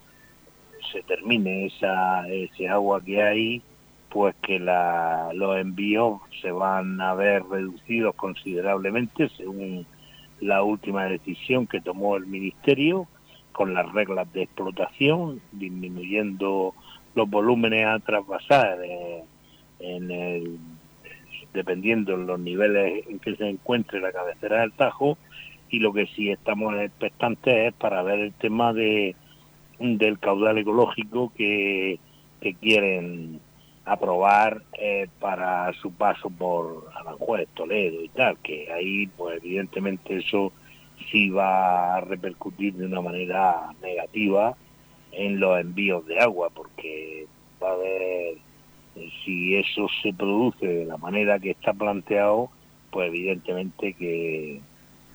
se 0.92 1.02
termine 1.02 1.66
esa, 1.66 2.28
ese 2.28 2.68
agua 2.68 3.02
que 3.02 3.22
hay, 3.22 3.62
pues 4.10 4.34
que 4.42 4.58
la, 4.58 5.32
los 5.34 5.56
envíos 5.56 6.20
se 6.40 6.52
van 6.52 7.00
a 7.00 7.14
ver 7.14 7.42
reducidos 7.44 8.14
considerablemente 8.14 9.28
según 9.30 9.86
la 10.40 10.62
última 10.62 11.04
decisión 11.06 11.66
que 11.66 11.80
tomó 11.80 12.16
el 12.16 12.26
Ministerio 12.26 13.08
con 13.52 13.72
las 13.72 13.90
reglas 13.92 14.30
de 14.32 14.42
explotación, 14.42 15.40
disminuyendo 15.52 16.74
los 17.14 17.28
volúmenes 17.28 17.86
a 17.86 17.98
trasvasar 18.00 18.78
eh, 18.84 19.22
en 19.80 20.10
el, 20.10 20.58
dependiendo 21.52 22.16
de 22.16 22.24
los 22.24 22.38
niveles 22.40 23.06
en 23.08 23.18
que 23.18 23.36
se 23.36 23.48
encuentre 23.48 24.00
la 24.00 24.12
cabecera 24.12 24.60
del 24.60 24.72
Tajo 24.72 25.16
y 25.70 25.78
lo 25.78 25.92
que 25.92 26.06
sí 26.08 26.30
estamos 26.30 26.74
expectantes 26.76 27.68
es 27.68 27.74
para 27.74 28.02
ver 28.02 28.20
el 28.20 28.32
tema 28.32 28.72
de 28.72 29.16
del 29.78 30.20
caudal 30.20 30.58
ecológico 30.58 31.32
que, 31.36 31.98
que 32.40 32.54
quieren 32.54 33.40
aprobar 33.84 34.62
eh, 34.78 35.08
para 35.20 35.72
su 35.74 35.92
paso 35.92 36.30
por 36.30 36.88
Aranjuez, 36.94 37.48
Toledo 37.54 38.02
y 38.02 38.08
tal, 38.10 38.38
que 38.38 38.72
ahí 38.72 39.06
pues 39.08 39.38
evidentemente 39.42 40.18
eso 40.18 40.52
sí 41.10 41.28
va 41.28 41.96
a 41.96 42.00
repercutir 42.00 42.74
de 42.74 42.86
una 42.86 43.00
manera 43.00 43.74
negativa 43.82 44.56
en 45.16 45.40
los 45.40 45.58
envíos 45.60 46.06
de 46.06 46.18
agua, 46.20 46.50
porque 46.54 47.26
va 47.62 47.70
a 47.70 47.74
haber, 47.74 48.36
si 49.24 49.56
eso 49.56 49.86
se 50.02 50.12
produce 50.12 50.66
de 50.66 50.84
la 50.84 50.96
manera 50.96 51.38
que 51.38 51.50
está 51.50 51.72
planteado, 51.72 52.50
pues 52.90 53.08
evidentemente 53.08 53.92
que, 53.94 54.60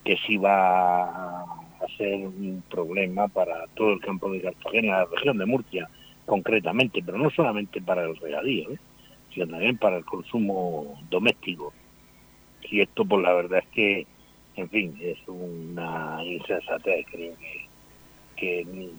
que 0.03 0.17
sí 0.25 0.37
va 0.37 1.41
a 1.41 1.87
ser 1.97 2.27
un 2.27 2.63
problema 2.69 3.27
para 3.27 3.67
todo 3.75 3.93
el 3.93 4.01
campo 4.01 4.31
de 4.31 4.41
Cartagena, 4.41 4.99
la 4.99 5.05
región 5.05 5.37
de 5.37 5.45
Murcia 5.45 5.89
concretamente, 6.25 7.01
pero 7.03 7.17
no 7.17 7.29
solamente 7.31 7.81
para 7.81 8.03
el 8.03 8.15
regadío, 8.17 8.71
¿eh? 8.71 8.79
sino 9.33 9.47
también 9.47 9.77
para 9.77 9.97
el 9.97 10.05
consumo 10.05 10.99
doméstico. 11.09 11.73
Y 12.69 12.81
esto, 12.81 13.03
pues 13.05 13.23
la 13.23 13.33
verdad 13.33 13.59
es 13.59 13.67
que, 13.69 14.07
en 14.55 14.69
fin, 14.69 14.97
es 15.01 15.17
una 15.27 16.19
insensatez, 16.23 17.05
creo 17.11 17.33
que, 17.37 17.65
que 18.35 18.91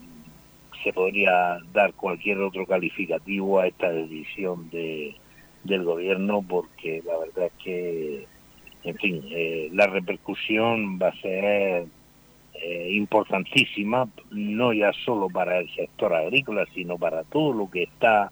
se 0.83 0.93
podría 0.93 1.59
dar 1.73 1.93
cualquier 1.93 2.39
otro 2.39 2.65
calificativo 2.65 3.59
a 3.59 3.67
esta 3.67 3.91
decisión 3.91 4.69
de, 4.69 5.15
del 5.63 5.83
gobierno 5.83 6.43
porque 6.47 7.01
la 7.05 7.17
verdad 7.17 7.45
es 7.45 7.63
que, 7.63 8.27
en 8.83 8.97
fin, 8.97 9.23
eh, 9.29 9.69
la 9.73 9.87
repercusión 9.87 10.99
va 10.99 11.09
a 11.09 11.21
ser 11.21 11.85
eh, 12.53 12.89
importantísima, 12.91 14.07
no 14.31 14.73
ya 14.73 14.91
solo 15.05 15.29
para 15.29 15.59
el 15.59 15.73
sector 15.73 16.13
agrícola, 16.13 16.65
sino 16.73 16.97
para 16.97 17.23
todo 17.23 17.53
lo 17.53 17.69
que 17.69 17.83
está, 17.83 18.31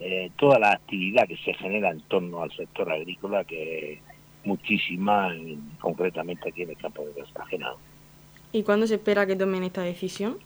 eh, 0.00 0.30
toda 0.36 0.58
la 0.58 0.72
actividad 0.72 1.26
que 1.26 1.36
se 1.38 1.54
genera 1.54 1.90
en 1.90 2.00
torno 2.02 2.42
al 2.42 2.52
sector 2.52 2.90
agrícola, 2.90 3.44
que 3.44 4.00
muchísima, 4.44 5.34
concretamente 5.80 6.50
aquí 6.50 6.62
en 6.62 6.70
el 6.70 6.76
campo 6.76 7.04
de 7.04 7.22
Cartagena. 7.22 7.72
¿Y 8.52 8.62
cuándo 8.62 8.86
se 8.86 8.94
espera 8.94 9.26
que 9.26 9.36
tomen 9.36 9.64
esta 9.64 9.82
decisión? 9.82 10.36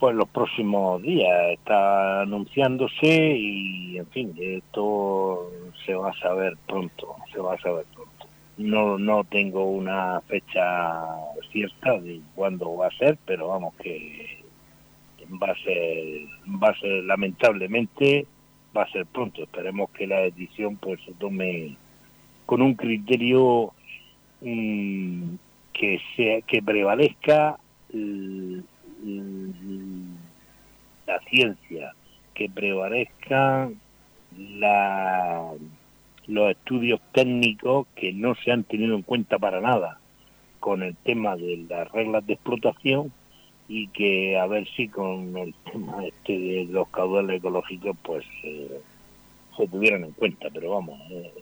Pues 0.00 0.16
los 0.16 0.30
próximos 0.30 1.02
días 1.02 1.52
está 1.52 2.22
anunciándose 2.22 3.36
y, 3.36 3.98
en 3.98 4.06
fin, 4.06 4.34
esto 4.40 5.52
se 5.84 5.94
va 5.94 6.08
a 6.08 6.18
saber 6.20 6.56
pronto, 6.66 7.16
se 7.30 7.38
va 7.38 7.52
a 7.52 7.60
saber 7.60 7.84
pronto. 7.94 8.26
No, 8.56 8.98
no 8.98 9.24
tengo 9.24 9.64
una 9.64 10.22
fecha 10.22 11.04
cierta 11.52 12.00
de 12.00 12.22
cuándo 12.34 12.74
va 12.78 12.86
a 12.86 12.96
ser, 12.96 13.18
pero 13.26 13.48
vamos 13.48 13.74
que 13.74 14.42
va 15.30 15.52
a 15.52 15.54
ser, 15.56 16.26
va 16.46 16.68
a 16.68 16.80
ser 16.80 17.04
lamentablemente, 17.04 18.26
va 18.74 18.84
a 18.84 18.92
ser 18.92 19.04
pronto. 19.04 19.42
Esperemos 19.42 19.90
que 19.90 20.06
la 20.06 20.20
decisión 20.20 20.76
pues 20.76 20.98
se 21.04 21.12
tome 21.12 21.76
con 22.46 22.62
un 22.62 22.72
criterio 22.72 23.74
mm, 24.40 25.34
que 25.74 26.00
sea 26.16 26.40
que 26.40 26.62
prevalezca 26.62 27.58
la 31.06 31.20
ciencia, 31.28 31.94
que 32.34 32.48
prevalezca 32.48 33.70
la 34.36 35.52
los 36.26 36.50
estudios 36.50 37.00
técnicos 37.12 37.88
que 37.96 38.12
no 38.12 38.34
se 38.36 38.52
han 38.52 38.62
tenido 38.64 38.94
en 38.94 39.02
cuenta 39.02 39.38
para 39.38 39.60
nada 39.60 39.98
con 40.60 40.82
el 40.82 40.94
tema 40.96 41.36
de 41.36 41.64
las 41.68 41.90
reglas 41.90 42.24
de 42.26 42.34
explotación 42.34 43.12
y 43.68 43.88
que 43.88 44.38
a 44.38 44.46
ver 44.46 44.68
si 44.76 44.88
con 44.88 45.36
el 45.36 45.54
tema 45.72 46.04
este 46.06 46.38
de 46.38 46.64
los 46.70 46.88
caudales 46.88 47.38
ecológicos 47.38 47.96
pues 48.02 48.24
eh, 48.44 48.80
se 49.56 49.66
tuvieran 49.66 50.04
en 50.04 50.12
cuenta 50.12 50.48
pero 50.52 50.70
vamos 50.70 51.00
eh, 51.10 51.32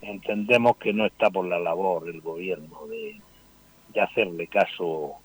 entendemos 0.00 0.76
que 0.78 0.92
no 0.92 1.04
está 1.04 1.30
por 1.30 1.46
la 1.46 1.58
labor 1.58 2.08
el 2.08 2.20
gobierno 2.20 2.86
de, 2.86 3.20
de 3.92 4.00
hacerle 4.00 4.46
caso 4.46 5.16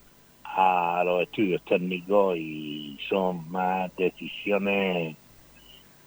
a 0.56 1.04
los 1.06 1.24
estudios 1.24 1.64
técnicos 1.64 2.38
y 2.38 2.98
son 3.10 3.50
más 3.50 3.96
decisiones 3.96 5.16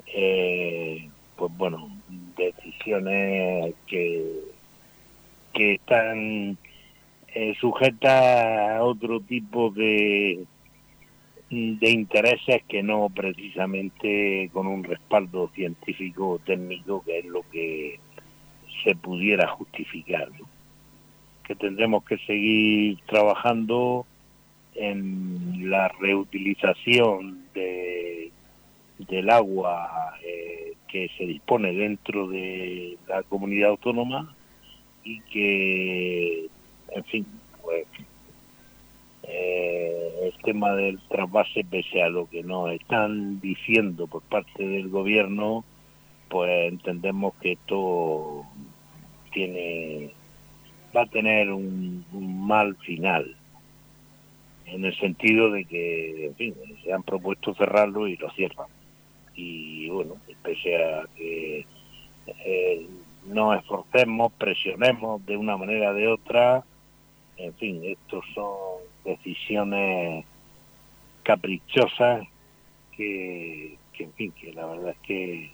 eh, 0.07 1.09
pues 1.37 1.57
bueno 1.57 1.89
decisiones 2.37 3.75
que, 3.87 4.25
que 5.53 5.75
están 5.75 6.57
eh, 7.29 7.55
sujetas 7.61 8.77
a 8.77 8.83
otro 8.83 9.21
tipo 9.21 9.71
de, 9.71 10.47
de 11.51 11.91
intereses 11.91 12.63
que 12.69 12.83
no 12.83 13.09
precisamente 13.15 14.51
con 14.53 14.67
un 14.67 14.85
respaldo 14.85 15.51
científico 15.55 16.31
o 16.31 16.39
técnico, 16.39 17.03
que 17.05 17.19
es 17.19 17.25
lo 17.27 17.43
que 17.51 18.01
se 18.83 18.95
pudiera 18.97 19.49
justificar. 19.49 20.29
Que 21.45 21.55
tendremos 21.55 22.05
que 22.05 22.19
seguir 22.19 22.99
trabajando 23.07 24.07
en 24.79 25.71
la 25.71 25.89
reutilización 25.89 27.45
de, 27.55 28.31
del 28.99 29.31
agua 29.31 30.15
eh, 30.25 30.75
que 30.89 31.11
se 31.17 31.25
dispone 31.27 31.73
dentro 31.73 32.29
de 32.29 32.97
la 33.09 33.23
comunidad 33.23 33.71
autónoma 33.71 34.35
y 35.05 35.21
que, 35.23 36.49
en 36.91 37.05
fin, 37.05 37.27
pues 37.63 37.87
eh, 39.23 40.11
el 40.23 40.43
tema 40.43 40.73
del 40.73 41.01
trasvase, 41.09 41.65
pese 41.65 42.03
a 42.03 42.09
lo 42.09 42.29
que 42.29 42.43
nos 42.43 42.73
están 42.73 43.41
diciendo 43.41 44.07
por 44.07 44.23
parte 44.23 44.67
del 44.67 44.89
gobierno, 44.89 45.65
pues 46.29 46.73
entendemos 46.73 47.35
que 47.41 47.53
esto 47.53 48.45
tiene 49.33 50.11
va 50.97 51.03
a 51.03 51.07
tener 51.07 51.53
un 51.53 52.05
mal 52.47 52.75
final 52.77 53.36
en 54.67 54.85
el 54.85 54.97
sentido 54.99 55.51
de 55.51 55.65
que, 55.65 56.27
en 56.27 56.35
fin, 56.37 56.55
se 56.85 56.93
han 56.93 57.03
propuesto 57.03 57.55
cerrarlo 57.55 58.09
y 58.09 58.17
lo 58.17 58.31
cierran 58.33 58.69
y 59.37 59.89
bueno, 59.91 60.17
pese 60.43 60.83
a 60.83 61.07
que 61.15 61.67
eh, 62.27 62.87
nos 63.27 63.59
esforcemos, 63.59 64.33
presionemos 64.33 65.25
de 65.27 65.37
una 65.37 65.57
manera 65.57 65.91
o 65.91 65.95
de 65.95 66.09
otra, 66.09 66.65
en 67.37 67.55
fin, 67.55 67.83
estos 67.85 68.25
son 68.35 68.81
decisiones 69.05 70.25
caprichosas 71.23 72.27
que, 72.97 73.77
en 73.99 74.13
fin, 74.15 74.33
que 74.33 74.53
la 74.53 74.67
verdad 74.67 74.91
es 74.91 74.99
que 75.07 75.51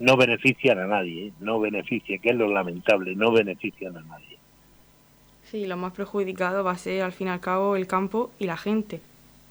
no 0.00 0.16
benefician 0.16 0.78
a 0.80 0.86
nadie, 0.86 1.28
¿eh? 1.28 1.32
no 1.40 1.60
beneficia, 1.60 2.18
que 2.18 2.30
es 2.30 2.36
lo 2.36 2.48
lamentable, 2.48 3.14
no 3.14 3.30
benefician 3.30 3.96
a 3.96 4.02
nadie. 4.02 4.37
Sí, 5.50 5.66
lo 5.66 5.78
más 5.78 5.92
perjudicado 5.92 6.62
va 6.62 6.72
a 6.72 6.78
ser 6.78 7.02
al 7.02 7.12
fin 7.12 7.28
y 7.28 7.30
al 7.30 7.40
cabo 7.40 7.76
el 7.76 7.86
campo 7.86 8.30
y 8.38 8.44
la 8.44 8.58
gente. 8.58 9.00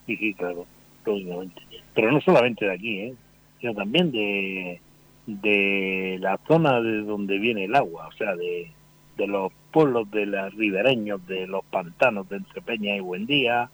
Sí, 0.06 0.16
sí, 0.16 0.34
claro, 0.36 0.68
lógicamente. 1.06 1.60
Pero 1.96 2.12
no 2.12 2.22
solamente 2.22 2.66
de 2.66 2.74
aquí, 2.74 3.00
¿eh? 3.00 3.14
sino 3.60 3.74
también 3.74 4.12
de, 4.12 4.80
de 5.26 6.18
la 6.20 6.40
zona 6.48 6.82
de 6.82 7.02
donde 7.02 7.40
viene 7.40 7.66
el 7.66 7.76
agua, 7.76 8.08
o 8.08 8.12
sea, 8.12 8.36
de, 8.36 8.70
de 9.18 9.28
los 9.28 9.52
pueblos 9.72 10.10
de 10.12 10.28
los 10.28 10.54
ribereños, 10.54 11.26
de 11.26 11.48
los 11.48 11.66
pantanos 11.66 12.30
de 12.30 12.38
Entrepeña 12.38 12.96
y 12.96 13.00
Buendía, 13.00 13.72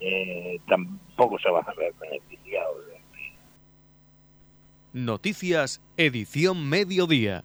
eh, 0.00 0.58
tampoco 0.66 1.38
se 1.38 1.50
van 1.50 1.64
a 1.68 1.74
ver 1.74 1.94
beneficiados. 2.00 2.76
Noticias, 4.92 5.80
edición 5.96 6.68
mediodía. 6.68 7.44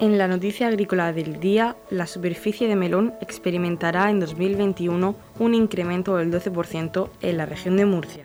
En 0.00 0.18
la 0.18 0.26
noticia 0.26 0.66
agrícola 0.66 1.12
del 1.12 1.38
día, 1.38 1.76
la 1.88 2.08
superficie 2.08 2.66
de 2.66 2.74
melón 2.74 3.14
experimentará 3.20 4.10
en 4.10 4.18
2021 4.18 5.14
un 5.38 5.54
incremento 5.54 6.16
del 6.16 6.32
12% 6.32 7.10
en 7.22 7.36
la 7.36 7.46
región 7.46 7.76
de 7.76 7.86
Murcia. 7.86 8.24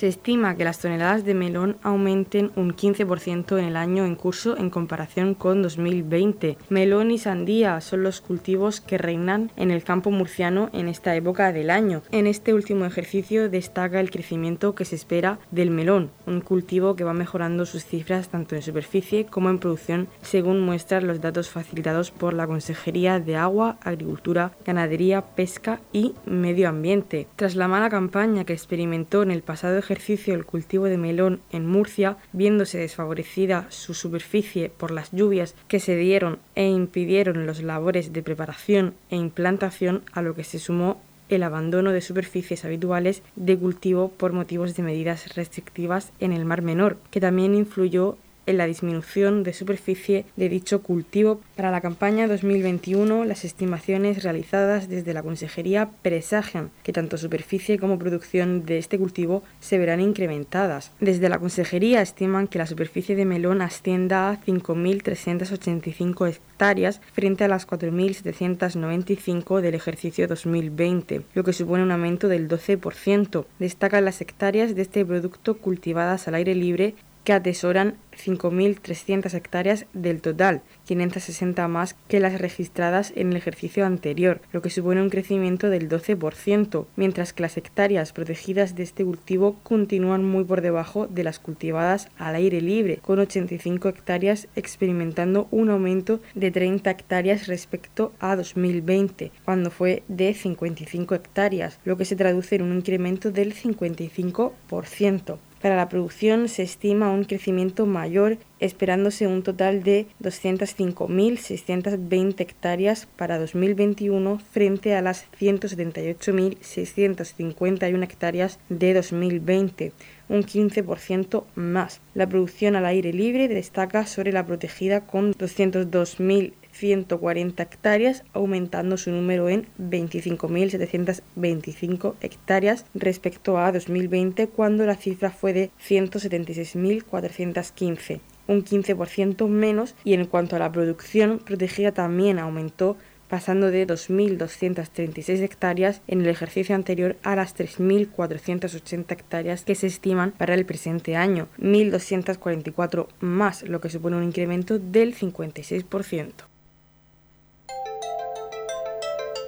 Se 0.00 0.08
estima 0.08 0.56
que 0.56 0.64
las 0.64 0.78
toneladas 0.78 1.26
de 1.26 1.34
melón 1.34 1.76
aumenten 1.82 2.52
un 2.56 2.74
15% 2.74 3.58
en 3.58 3.66
el 3.66 3.76
año 3.76 4.06
en 4.06 4.14
curso 4.14 4.56
en 4.56 4.70
comparación 4.70 5.34
con 5.34 5.60
2020. 5.60 6.56
Melón 6.70 7.10
y 7.10 7.18
sandía 7.18 7.78
son 7.82 8.02
los 8.02 8.22
cultivos 8.22 8.80
que 8.80 8.96
reinan 8.96 9.50
en 9.56 9.70
el 9.70 9.84
campo 9.84 10.10
murciano 10.10 10.70
en 10.72 10.88
esta 10.88 11.14
época 11.14 11.52
del 11.52 11.68
año. 11.68 12.00
En 12.12 12.26
este 12.26 12.54
último 12.54 12.86
ejercicio 12.86 13.50
destaca 13.50 14.00
el 14.00 14.10
crecimiento 14.10 14.74
que 14.74 14.86
se 14.86 14.94
espera 14.94 15.38
del 15.50 15.70
melón, 15.70 16.10
un 16.24 16.40
cultivo 16.40 16.96
que 16.96 17.04
va 17.04 17.12
mejorando 17.12 17.66
sus 17.66 17.84
cifras 17.84 18.30
tanto 18.30 18.56
en 18.56 18.62
superficie 18.62 19.26
como 19.26 19.50
en 19.50 19.58
producción, 19.58 20.08
según 20.22 20.62
muestran 20.62 21.06
los 21.06 21.20
datos 21.20 21.50
facilitados 21.50 22.10
por 22.10 22.32
la 22.32 22.46
Consejería 22.46 23.20
de 23.20 23.36
Agua, 23.36 23.76
Agricultura, 23.82 24.52
Ganadería, 24.64 25.20
Pesca 25.20 25.78
y 25.92 26.14
Medio 26.24 26.70
Ambiente. 26.70 27.26
Tras 27.36 27.54
la 27.54 27.68
mala 27.68 27.90
campaña 27.90 28.46
que 28.46 28.54
experimentó 28.54 29.22
en 29.22 29.30
el 29.30 29.42
pasado 29.42 29.76
ejercicio, 29.76 29.89
ejercicio 29.90 30.34
el 30.34 30.46
cultivo 30.46 30.84
de 30.84 30.96
melón 30.96 31.40
en 31.50 31.66
Murcia, 31.66 32.16
viéndose 32.32 32.78
desfavorecida 32.78 33.66
su 33.70 33.92
superficie 33.92 34.70
por 34.70 34.92
las 34.92 35.10
lluvias 35.10 35.56
que 35.66 35.80
se 35.80 35.96
dieron 35.96 36.38
e 36.54 36.68
impidieron 36.68 37.44
los 37.44 37.60
labores 37.60 38.12
de 38.12 38.22
preparación 38.22 38.94
e 39.10 39.16
implantación, 39.16 40.02
a 40.12 40.22
lo 40.22 40.36
que 40.36 40.44
se 40.44 40.60
sumó 40.60 41.00
el 41.28 41.42
abandono 41.42 41.90
de 41.90 42.00
superficies 42.00 42.64
habituales 42.64 43.22
de 43.34 43.58
cultivo 43.58 44.10
por 44.10 44.32
motivos 44.32 44.76
de 44.76 44.84
medidas 44.84 45.34
restrictivas 45.34 46.12
en 46.20 46.32
el 46.32 46.44
Mar 46.44 46.62
Menor, 46.62 46.96
que 47.10 47.20
también 47.20 47.56
influyó 47.56 48.16
en 48.46 48.58
la 48.58 48.66
disminución 48.66 49.42
de 49.42 49.52
superficie 49.52 50.24
de 50.36 50.48
dicho 50.48 50.82
cultivo. 50.82 51.40
Para 51.56 51.70
la 51.70 51.80
campaña 51.80 52.26
2021, 52.28 53.24
las 53.24 53.44
estimaciones 53.44 54.22
realizadas 54.22 54.88
desde 54.88 55.14
la 55.14 55.22
Consejería 55.22 55.90
presagian 56.02 56.70
que 56.82 56.92
tanto 56.92 57.16
superficie 57.18 57.78
como 57.78 57.98
producción 57.98 58.64
de 58.66 58.78
este 58.78 58.98
cultivo 58.98 59.42
se 59.60 59.78
verán 59.78 60.00
incrementadas. 60.00 60.92
Desde 61.00 61.28
la 61.28 61.38
Consejería 61.38 62.02
estiman 62.02 62.48
que 62.48 62.58
la 62.58 62.66
superficie 62.66 63.16
de 63.16 63.24
melón 63.24 63.62
ascienda 63.62 64.30
a 64.30 64.40
5.385 64.40 66.28
hectáreas 66.28 67.00
frente 67.12 67.44
a 67.44 67.48
las 67.48 67.66
4.795 67.66 69.60
del 69.60 69.74
ejercicio 69.74 70.26
2020, 70.28 71.22
lo 71.34 71.44
que 71.44 71.52
supone 71.52 71.82
un 71.82 71.92
aumento 71.92 72.28
del 72.28 72.48
12%. 72.48 73.44
Destacan 73.58 74.04
las 74.04 74.20
hectáreas 74.20 74.74
de 74.74 74.82
este 74.82 75.04
producto 75.04 75.58
cultivadas 75.58 76.28
al 76.28 76.34
aire 76.34 76.54
libre 76.54 76.94
que 77.24 77.32
atesoran 77.32 77.96
5.300 78.26 79.34
hectáreas 79.34 79.86
del 79.92 80.20
total, 80.20 80.62
560 80.86 81.66
más 81.68 81.94
que 82.08 82.20
las 82.20 82.40
registradas 82.40 83.12
en 83.16 83.30
el 83.30 83.36
ejercicio 83.36 83.86
anterior, 83.86 84.40
lo 84.52 84.62
que 84.62 84.70
supone 84.70 85.02
un 85.02 85.10
crecimiento 85.10 85.70
del 85.70 85.88
12%, 85.88 86.86
mientras 86.96 87.32
que 87.32 87.42
las 87.42 87.56
hectáreas 87.56 88.12
protegidas 88.12 88.74
de 88.74 88.82
este 88.82 89.04
cultivo 89.04 89.56
continúan 89.62 90.24
muy 90.24 90.44
por 90.44 90.60
debajo 90.60 91.06
de 91.06 91.24
las 91.24 91.38
cultivadas 91.38 92.08
al 92.18 92.34
aire 92.34 92.60
libre, 92.60 92.98
con 92.98 93.18
85 93.18 93.88
hectáreas 93.88 94.48
experimentando 94.56 95.48
un 95.50 95.70
aumento 95.70 96.20
de 96.34 96.50
30 96.50 96.90
hectáreas 96.90 97.46
respecto 97.46 98.12
a 98.20 98.36
2020, 98.36 99.32
cuando 99.44 99.70
fue 99.70 100.02
de 100.08 100.34
55 100.34 101.14
hectáreas, 101.14 101.78
lo 101.84 101.96
que 101.96 102.04
se 102.04 102.16
traduce 102.16 102.56
en 102.56 102.62
un 102.62 102.76
incremento 102.76 103.30
del 103.30 103.54
55%. 103.54 105.38
Para 105.60 105.76
la 105.76 105.90
producción 105.90 106.48
se 106.48 106.62
estima 106.62 107.10
un 107.10 107.24
crecimiento 107.24 107.84
mayor, 107.84 108.09
esperándose 108.58 109.26
un 109.26 109.42
total 109.42 109.82
de 109.82 110.06
205.620 110.22 112.40
hectáreas 112.40 113.06
para 113.16 113.38
2021 113.38 114.40
frente 114.52 114.94
a 114.94 115.02
las 115.02 115.26
178.651 115.38 118.02
hectáreas 118.02 118.58
de 118.68 118.94
2020 118.94 119.92
un 120.30 120.44
15% 120.44 121.44
más. 121.56 122.00
La 122.14 122.28
producción 122.28 122.76
al 122.76 122.86
aire 122.86 123.12
libre 123.12 123.48
destaca 123.48 124.06
sobre 124.06 124.32
la 124.32 124.46
protegida 124.46 125.06
con 125.06 125.34
202.000 125.34 126.52
140 126.72 127.62
hectáreas, 127.62 128.24
aumentando 128.32 128.96
su 128.96 129.10
número 129.10 129.48
en 129.48 129.66
25.725 129.78 132.14
hectáreas 132.20 132.86
respecto 132.94 133.58
a 133.58 133.72
2020, 133.72 134.46
cuando 134.48 134.86
la 134.86 134.96
cifra 134.96 135.30
fue 135.30 135.52
de 135.52 135.70
176.415, 135.86 138.20
un 138.46 138.64
15% 138.64 139.48
menos, 139.48 139.94
y 140.04 140.14
en 140.14 140.24
cuanto 140.26 140.56
a 140.56 140.60
la 140.60 140.72
producción 140.72 141.38
protegida 141.38 141.92
también 141.92 142.38
aumentó 142.38 142.96
pasando 143.30 143.70
de 143.70 143.86
2.236 143.86 145.40
hectáreas 145.40 146.02
en 146.08 146.20
el 146.20 146.26
ejercicio 146.26 146.74
anterior 146.74 147.16
a 147.22 147.36
las 147.36 147.56
3.480 147.56 149.12
hectáreas 149.12 149.64
que 149.64 149.76
se 149.76 149.86
estiman 149.86 150.32
para 150.32 150.54
el 150.54 150.66
presente 150.66 151.16
año, 151.16 151.46
1.244 151.60 153.06
más, 153.20 153.62
lo 153.62 153.80
que 153.80 153.88
supone 153.88 154.16
un 154.16 154.24
incremento 154.24 154.80
del 154.80 155.14
56%. 155.14 156.49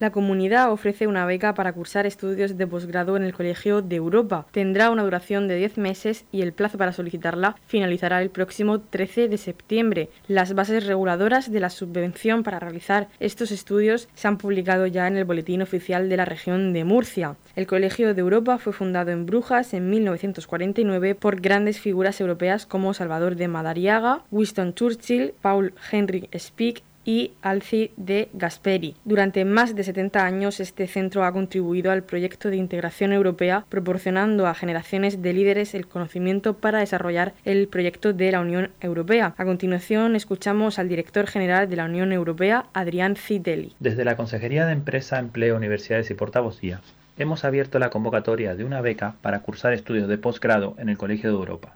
La 0.00 0.10
comunidad 0.10 0.70
ofrece 0.70 1.08
una 1.08 1.26
beca 1.26 1.54
para 1.54 1.72
cursar 1.72 2.06
estudios 2.06 2.56
de 2.56 2.68
posgrado 2.68 3.16
en 3.16 3.24
el 3.24 3.34
Colegio 3.34 3.82
de 3.82 3.96
Europa. 3.96 4.46
Tendrá 4.52 4.92
una 4.92 5.02
duración 5.02 5.48
de 5.48 5.56
10 5.56 5.76
meses 5.78 6.24
y 6.30 6.42
el 6.42 6.52
plazo 6.52 6.78
para 6.78 6.92
solicitarla 6.92 7.56
finalizará 7.66 8.22
el 8.22 8.30
próximo 8.30 8.80
13 8.80 9.26
de 9.26 9.38
septiembre. 9.38 10.08
Las 10.28 10.54
bases 10.54 10.86
reguladoras 10.86 11.50
de 11.50 11.58
la 11.58 11.68
subvención 11.68 12.44
para 12.44 12.60
realizar 12.60 13.08
estos 13.18 13.50
estudios 13.50 14.08
se 14.14 14.28
han 14.28 14.38
publicado 14.38 14.86
ya 14.86 15.08
en 15.08 15.16
el 15.16 15.24
Boletín 15.24 15.62
Oficial 15.62 16.08
de 16.08 16.16
la 16.16 16.24
región 16.24 16.72
de 16.72 16.84
Murcia. 16.84 17.34
El 17.56 17.66
Colegio 17.66 18.14
de 18.14 18.20
Europa 18.20 18.58
fue 18.58 18.72
fundado 18.72 19.10
en 19.10 19.26
Brujas 19.26 19.74
en 19.74 19.90
1949 19.90 21.16
por 21.16 21.40
grandes 21.40 21.80
figuras 21.80 22.20
europeas 22.20 22.66
como 22.66 22.94
Salvador 22.94 23.34
de 23.34 23.48
Madariaga, 23.48 24.22
Winston 24.30 24.74
Churchill, 24.74 25.34
Paul 25.42 25.74
Henry 25.90 26.28
Speke 26.38 26.82
y 27.08 27.32
Alci 27.40 27.90
de 27.96 28.28
Gasperi. 28.34 28.94
Durante 29.06 29.46
más 29.46 29.74
de 29.74 29.82
70 29.82 30.26
años 30.26 30.60
este 30.60 30.86
centro 30.86 31.24
ha 31.24 31.32
contribuido 31.32 31.90
al 31.90 32.02
proyecto 32.02 32.50
de 32.50 32.58
integración 32.58 33.12
europea 33.12 33.64
proporcionando 33.70 34.46
a 34.46 34.52
generaciones 34.52 35.22
de 35.22 35.32
líderes 35.32 35.74
el 35.74 35.88
conocimiento 35.88 36.58
para 36.58 36.80
desarrollar 36.80 37.32
el 37.46 37.66
proyecto 37.68 38.12
de 38.12 38.30
la 38.30 38.40
Unión 38.40 38.72
Europea. 38.82 39.34
A 39.38 39.46
continuación 39.46 40.16
escuchamos 40.16 40.78
al 40.78 40.90
director 40.90 41.26
general 41.26 41.70
de 41.70 41.76
la 41.76 41.86
Unión 41.86 42.12
Europea, 42.12 42.66
Adrián 42.74 43.16
Citelli. 43.16 43.74
Desde 43.80 44.04
la 44.04 44.14
Consejería 44.14 44.66
de 44.66 44.74
Empresa, 44.74 45.18
Empleo, 45.18 45.56
Universidades 45.56 46.10
y 46.10 46.14
Portavocía 46.14 46.82
hemos 47.16 47.42
abierto 47.46 47.78
la 47.78 47.88
convocatoria 47.88 48.54
de 48.54 48.64
una 48.64 48.82
beca 48.82 49.14
para 49.22 49.40
cursar 49.40 49.72
estudios 49.72 50.08
de 50.08 50.18
posgrado 50.18 50.74
en 50.76 50.90
el 50.90 50.98
Colegio 50.98 51.30
de 51.30 51.36
Europa, 51.36 51.74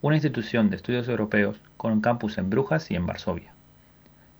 una 0.00 0.16
institución 0.16 0.70
de 0.70 0.76
estudios 0.76 1.06
europeos 1.06 1.60
con 1.76 2.00
campus 2.00 2.38
en 2.38 2.48
Brujas 2.48 2.90
y 2.90 2.94
en 2.94 3.04
Varsovia. 3.04 3.52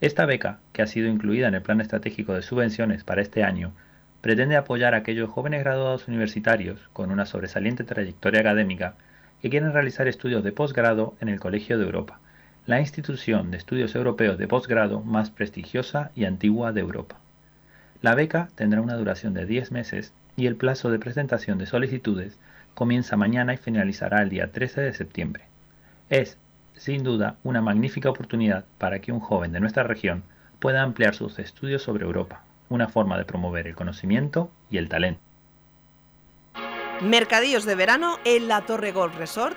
Esta 0.01 0.25
beca, 0.25 0.61
que 0.73 0.81
ha 0.81 0.87
sido 0.87 1.09
incluida 1.09 1.49
en 1.49 1.55
el 1.55 1.61
Plan 1.61 1.81
Estratégico 1.81 2.33
de 2.33 2.41
Subvenciones 2.41 3.05
para 3.05 3.21
este 3.21 3.45
año, 3.45 3.73
pretende 4.23 4.57
apoyar 4.57 4.95
a 4.95 4.99
aquellos 4.99 5.29
jóvenes 5.29 5.63
graduados 5.63 6.09
universitarios 6.09 6.89
con 6.95 7.11
una 7.11 7.27
sobresaliente 7.27 7.85
trayectoria 7.85 8.41
académica 8.41 8.95
que 9.43 9.51
quieren 9.51 9.75
realizar 9.75 10.09
estudios 10.09 10.43
de 10.43 10.53
posgrado 10.53 11.15
en 11.21 11.29
el 11.29 11.39
Colegio 11.39 11.79
de 11.79 11.85
Europa, 11.85 12.19
la 12.65 12.81
institución 12.81 13.51
de 13.51 13.59
estudios 13.59 13.95
europeos 13.95 14.39
de 14.39 14.49
posgrado 14.49 15.01
más 15.01 15.31
prestigiosa 15.31 16.13
y 16.15 16.25
antigua 16.25 16.73
de 16.73 16.81
Europa. 16.81 17.17
La 18.01 18.15
beca 18.15 18.49
tendrá 18.55 18.81
una 18.81 18.97
duración 18.97 19.35
de 19.35 19.45
10 19.45 19.71
meses 19.71 20.15
y 20.35 20.47
el 20.47 20.57
plazo 20.57 20.91
de 20.91 20.99
presentación 20.99 21.59
de 21.59 21.67
solicitudes 21.67 22.39
comienza 22.75 23.19
mañana 23.19 23.53
y 23.53 23.59
finalizará 23.59 24.23
el 24.23 24.31
día 24.31 24.51
13 24.51 24.81
de 24.81 24.95
septiembre. 24.95 25.45
Es 26.09 26.39
sin 26.81 27.05
duda 27.05 27.37
una 27.45 27.61
magnífica 27.61 28.09
oportunidad 28.09 28.65
para 28.79 29.01
que 29.01 29.13
un 29.13 29.21
joven 29.21 29.53
de 29.53 29.61
nuestra 29.61 29.83
región 29.83 30.23
pueda 30.61 30.83
ampliar 30.83 31.15
sus 31.15 31.39
estudios 31.39 31.83
sobre 31.83 32.07
Europa, 32.07 32.43
una 32.71 32.89
forma 32.89 33.19
de 33.19 33.27
promover 33.27 33.67
el 33.67 33.75
conocimiento 33.75 34.51
y 34.71 34.79
el 34.79 34.89
talento. 34.89 35.21
Mercadillos 37.03 37.67
de 37.67 37.75
verano 37.75 38.19
en 38.25 38.49
la 38.49 38.63
Torre 38.63 38.93
Golf 38.93 39.17
Resort 39.19 39.57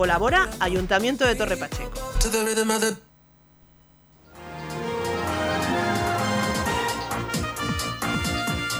Colabora 0.00 0.48
Ayuntamiento 0.60 1.26
de 1.26 1.34
Torre 1.34 1.58
Pacheco. 1.58 1.92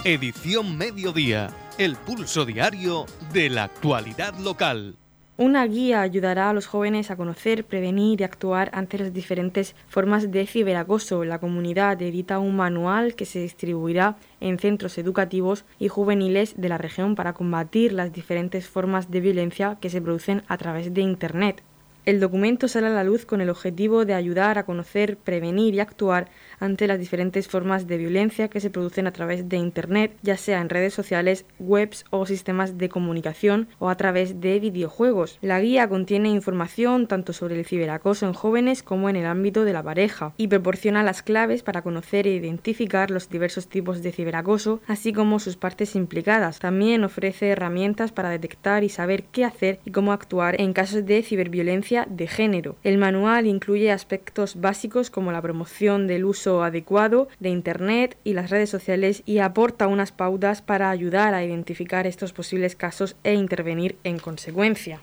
Edición 0.02 0.78
Mediodía, 0.78 1.50
el 1.76 1.96
pulso 1.96 2.46
diario 2.46 3.04
de 3.34 3.50
la 3.50 3.64
actualidad 3.64 4.32
local. 4.38 4.96
Una 5.40 5.66
guía 5.66 6.02
ayudará 6.02 6.50
a 6.50 6.52
los 6.52 6.66
jóvenes 6.66 7.10
a 7.10 7.16
conocer, 7.16 7.64
prevenir 7.64 8.20
y 8.20 8.24
actuar 8.24 8.68
ante 8.74 8.98
las 8.98 9.14
diferentes 9.14 9.74
formas 9.88 10.30
de 10.30 10.46
ciberacoso. 10.46 11.24
La 11.24 11.38
comunidad 11.38 12.02
edita 12.02 12.38
un 12.38 12.56
manual 12.56 13.14
que 13.14 13.24
se 13.24 13.38
distribuirá 13.38 14.18
en 14.40 14.58
centros 14.58 14.98
educativos 14.98 15.64
y 15.78 15.88
juveniles 15.88 16.60
de 16.60 16.68
la 16.68 16.76
región 16.76 17.14
para 17.14 17.32
combatir 17.32 17.94
las 17.94 18.12
diferentes 18.12 18.68
formas 18.68 19.10
de 19.10 19.20
violencia 19.20 19.78
que 19.80 19.88
se 19.88 20.02
producen 20.02 20.42
a 20.46 20.58
través 20.58 20.92
de 20.92 21.00
Internet. 21.00 21.62
El 22.06 22.18
documento 22.18 22.66
sale 22.66 22.86
a 22.86 22.90
la 22.90 23.04
luz 23.04 23.26
con 23.26 23.42
el 23.42 23.50
objetivo 23.50 24.06
de 24.06 24.14
ayudar 24.14 24.56
a 24.56 24.64
conocer, 24.64 25.18
prevenir 25.18 25.74
y 25.74 25.80
actuar 25.80 26.30
ante 26.58 26.86
las 26.86 26.98
diferentes 26.98 27.46
formas 27.46 27.86
de 27.86 27.98
violencia 27.98 28.48
que 28.48 28.60
se 28.60 28.70
producen 28.70 29.06
a 29.06 29.12
través 29.12 29.50
de 29.50 29.58
Internet, 29.58 30.16
ya 30.22 30.38
sea 30.38 30.62
en 30.62 30.70
redes 30.70 30.94
sociales, 30.94 31.44
webs 31.58 32.06
o 32.08 32.24
sistemas 32.24 32.78
de 32.78 32.88
comunicación 32.88 33.68
o 33.78 33.90
a 33.90 33.96
través 33.96 34.40
de 34.40 34.58
videojuegos. 34.60 35.38
La 35.42 35.60
guía 35.60 35.90
contiene 35.90 36.30
información 36.30 37.06
tanto 37.06 37.34
sobre 37.34 37.58
el 37.58 37.66
ciberacoso 37.66 38.26
en 38.26 38.32
jóvenes 38.32 38.82
como 38.82 39.10
en 39.10 39.16
el 39.16 39.26
ámbito 39.26 39.64
de 39.64 39.74
la 39.74 39.82
pareja 39.82 40.32
y 40.38 40.48
proporciona 40.48 41.02
las 41.02 41.22
claves 41.22 41.62
para 41.62 41.82
conocer 41.82 42.26
e 42.26 42.34
identificar 42.34 43.10
los 43.10 43.28
diversos 43.28 43.68
tipos 43.68 44.02
de 44.02 44.12
ciberacoso, 44.12 44.80
así 44.86 45.12
como 45.12 45.38
sus 45.38 45.56
partes 45.56 45.94
implicadas. 45.94 46.60
También 46.60 47.04
ofrece 47.04 47.48
herramientas 47.48 48.10
para 48.10 48.30
detectar 48.30 48.84
y 48.84 48.88
saber 48.88 49.24
qué 49.24 49.44
hacer 49.44 49.80
y 49.84 49.90
cómo 49.90 50.12
actuar 50.12 50.58
en 50.58 50.72
casos 50.72 51.04
de 51.04 51.22
ciberviolencia 51.22 51.89
de 51.90 52.28
género. 52.28 52.76
El 52.84 52.98
manual 52.98 53.46
incluye 53.46 53.90
aspectos 53.90 54.60
básicos 54.60 55.10
como 55.10 55.32
la 55.32 55.42
promoción 55.42 56.06
del 56.06 56.24
uso 56.24 56.62
adecuado 56.62 57.26
de 57.40 57.48
Internet 57.48 58.16
y 58.22 58.34
las 58.34 58.50
redes 58.50 58.70
sociales 58.70 59.24
y 59.26 59.38
aporta 59.38 59.88
unas 59.88 60.12
pautas 60.12 60.62
para 60.62 60.90
ayudar 60.90 61.34
a 61.34 61.44
identificar 61.44 62.06
estos 62.06 62.32
posibles 62.32 62.76
casos 62.76 63.16
e 63.24 63.34
intervenir 63.34 63.96
en 64.04 64.18
consecuencia. 64.18 65.00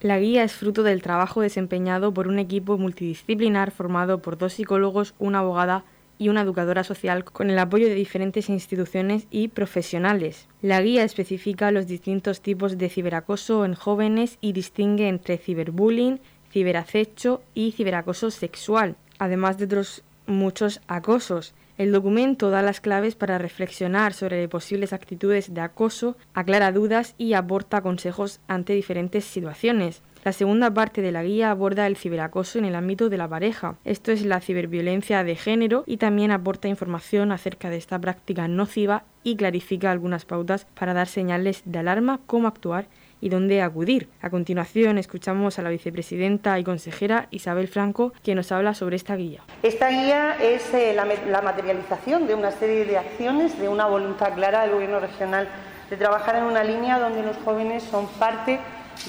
La 0.00 0.18
guía 0.18 0.44
es 0.44 0.54
fruto 0.54 0.82
del 0.82 1.02
trabajo 1.02 1.42
desempeñado 1.42 2.12
por 2.12 2.26
un 2.26 2.38
equipo 2.38 2.78
multidisciplinar 2.78 3.70
formado 3.70 4.20
por 4.20 4.38
dos 4.38 4.54
psicólogos, 4.54 5.14
una 5.18 5.40
abogada 5.40 5.84
y 6.18 6.28
una 6.28 6.42
educadora 6.42 6.84
social 6.84 7.24
con 7.24 7.50
el 7.50 7.58
apoyo 7.58 7.88
de 7.88 7.94
diferentes 7.94 8.48
instituciones 8.48 9.26
y 9.30 9.48
profesionales. 9.48 10.46
La 10.62 10.80
guía 10.80 11.04
especifica 11.04 11.70
los 11.70 11.86
distintos 11.86 12.40
tipos 12.40 12.78
de 12.78 12.88
ciberacoso 12.88 13.64
en 13.64 13.74
jóvenes 13.74 14.38
y 14.40 14.52
distingue 14.52 15.08
entre 15.08 15.38
ciberbullying, 15.38 16.20
ciberacecho 16.50 17.42
y 17.54 17.72
ciberacoso 17.72 18.30
sexual, 18.30 18.96
además 19.18 19.58
de 19.58 19.64
otros 19.64 20.02
muchos 20.26 20.80
acosos. 20.86 21.54
El 21.76 21.90
documento 21.90 22.50
da 22.50 22.62
las 22.62 22.80
claves 22.80 23.16
para 23.16 23.38
reflexionar 23.38 24.14
sobre 24.14 24.48
posibles 24.48 24.92
actitudes 24.92 25.52
de 25.52 25.60
acoso, 25.60 26.16
aclara 26.32 26.70
dudas 26.70 27.14
y 27.18 27.32
aporta 27.32 27.82
consejos 27.82 28.38
ante 28.46 28.74
diferentes 28.74 29.24
situaciones. 29.24 30.00
La 30.24 30.32
segunda 30.32 30.72
parte 30.72 31.02
de 31.02 31.12
la 31.12 31.22
guía 31.22 31.50
aborda 31.50 31.86
el 31.86 31.98
ciberacoso 31.98 32.58
en 32.58 32.64
el 32.64 32.76
ámbito 32.76 33.10
de 33.10 33.18
la 33.18 33.28
pareja. 33.28 33.76
Esto 33.84 34.10
es 34.10 34.24
la 34.24 34.40
ciberviolencia 34.40 35.22
de 35.22 35.36
género 35.36 35.84
y 35.86 35.98
también 35.98 36.30
aporta 36.30 36.66
información 36.66 37.30
acerca 37.30 37.68
de 37.68 37.76
esta 37.76 37.98
práctica 37.98 38.48
nociva 38.48 39.04
y 39.22 39.36
clarifica 39.36 39.90
algunas 39.90 40.24
pautas 40.24 40.66
para 40.78 40.94
dar 40.94 41.08
señales 41.08 41.60
de 41.66 41.78
alarma, 41.78 42.20
cómo 42.26 42.48
actuar 42.48 42.86
y 43.20 43.28
dónde 43.28 43.60
acudir. 43.60 44.08
A 44.22 44.30
continuación 44.30 44.96
escuchamos 44.96 45.58
a 45.58 45.62
la 45.62 45.68
vicepresidenta 45.68 46.58
y 46.58 46.64
consejera 46.64 47.28
Isabel 47.30 47.68
Franco, 47.68 48.14
que 48.22 48.34
nos 48.34 48.50
habla 48.50 48.72
sobre 48.72 48.96
esta 48.96 49.16
guía. 49.16 49.42
Esta 49.62 49.90
guía 49.90 50.36
es 50.40 50.72
eh, 50.72 50.94
la, 50.94 51.42
materialización 51.42 52.26
de 52.26 52.34
una 52.34 52.50
serie 52.50 52.86
de 52.86 52.96
acciones, 52.96 53.58
de 53.60 53.68
una 53.68 53.84
voluntad 53.84 54.32
clara 54.32 54.62
del 54.62 54.72
Gobierno 54.72 55.00
regional 55.00 55.48
de 55.90 55.98
trabajar 55.98 56.36
en 56.36 56.44
una 56.44 56.64
línea 56.64 56.98
donde 56.98 57.22
los 57.22 57.36
jóvenes 57.44 57.82
son 57.82 58.06
parte 58.18 58.58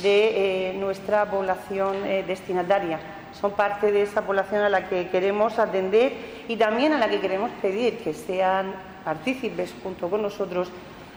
de 0.02 0.70
eh, 0.70 0.74
nuestra 0.74 1.30
población 1.30 2.06
eh, 2.06 2.24
destinataria, 2.28 3.00
son 3.40 3.52
parte 3.52 3.92
de 3.92 4.02
esa 4.02 4.22
población 4.22 4.62
a 4.62 4.70
la 4.70 4.88
que 4.88 5.10
queremos 5.10 5.60
atender 5.60 6.14
y 6.48 6.56
también 6.56 6.94
a 6.94 6.98
la 6.98 7.10
que 7.10 7.20
queremos 7.20 7.52
pedir 7.62 7.98
que 7.98 8.14
sean 8.14 8.74
partícipes 9.04 9.74
junto 9.84 10.10
con 10.10 10.22
nosotros 10.22 10.70